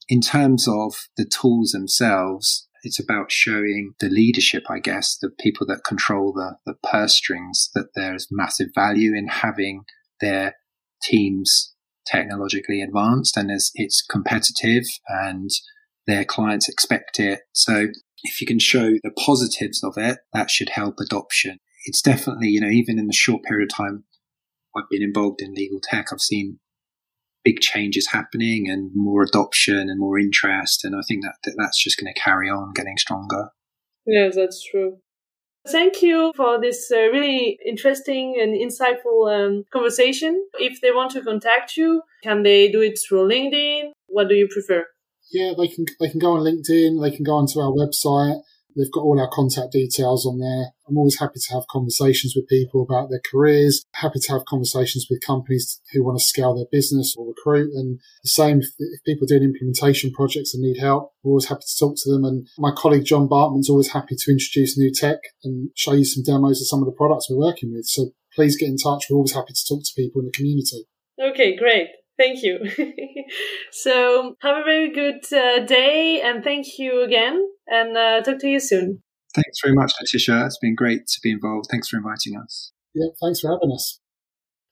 [0.09, 5.67] in terms of the tools themselves, it's about showing the leadership, I guess, the people
[5.69, 9.85] that control the, the purse strings, that there's massive value in having
[10.21, 10.57] their
[11.03, 11.74] teams
[12.07, 15.51] technologically advanced and it's competitive and
[16.07, 17.41] their clients expect it.
[17.53, 17.89] So
[18.23, 21.59] if you can show the positives of it, that should help adoption.
[21.87, 24.05] It's definitely, you know, even in the short period of time
[24.77, 26.59] I've been involved in legal tech, I've seen
[27.45, 30.85] big changes happening and more adoption and more interest.
[30.85, 33.51] And I think that, that that's just going to carry on getting stronger.
[34.07, 34.99] Yes, that's true.
[35.67, 40.47] Thank you for this uh, really interesting and insightful um, conversation.
[40.59, 43.93] If they want to contact you, can they do it through LinkedIn?
[44.07, 44.87] What do you prefer?
[45.33, 48.41] Yeah, they can they can go on LinkedIn, they can go onto our website,
[48.77, 50.73] They've got all our contact details on there.
[50.89, 55.07] I'm always happy to have conversations with people about their careers, happy to have conversations
[55.09, 57.73] with companies who want to scale their business or recruit.
[57.75, 61.63] And the same if, if people doing implementation projects and need help, we're always happy
[61.67, 62.25] to talk to them.
[62.25, 66.23] And my colleague John Bartman's always happy to introduce new tech and show you some
[66.23, 67.87] demos of some of the products we're working with.
[67.87, 69.07] So please get in touch.
[69.09, 70.85] We're always happy to talk to people in the community.
[71.19, 71.89] Okay, great.
[72.17, 72.59] Thank you.
[73.73, 78.49] so have a very good uh, day and thank you again and uh, talk to
[78.49, 79.03] you soon.
[79.35, 80.47] Thanks very much, Laetitia.
[80.47, 81.67] It's been great to be involved.
[81.71, 82.73] Thanks for inviting us.
[82.95, 83.99] Yeah, thanks for having us.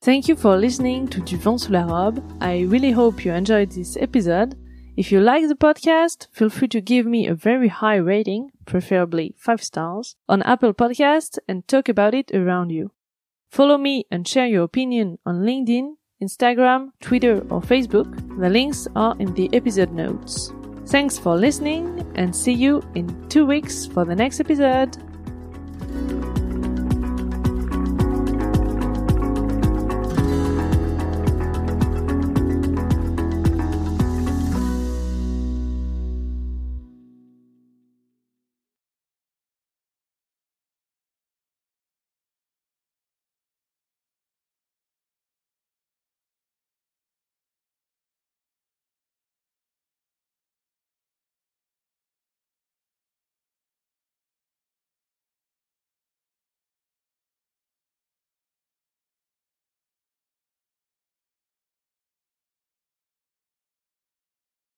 [0.01, 2.23] Thank you for listening to Du Vent sous la robe.
[2.41, 4.55] I really hope you enjoyed this episode.
[4.95, 9.33] If you like the podcast, feel free to give me a very high rating, preferably
[9.37, 12.91] 5 stars, on Apple Podcast and talk about it around you.
[13.49, 18.09] Follow me and share your opinion on LinkedIn Instagram, Twitter, or Facebook.
[18.39, 20.53] The links are in the episode notes.
[20.87, 24.97] Thanks for listening and see you in two weeks for the next episode.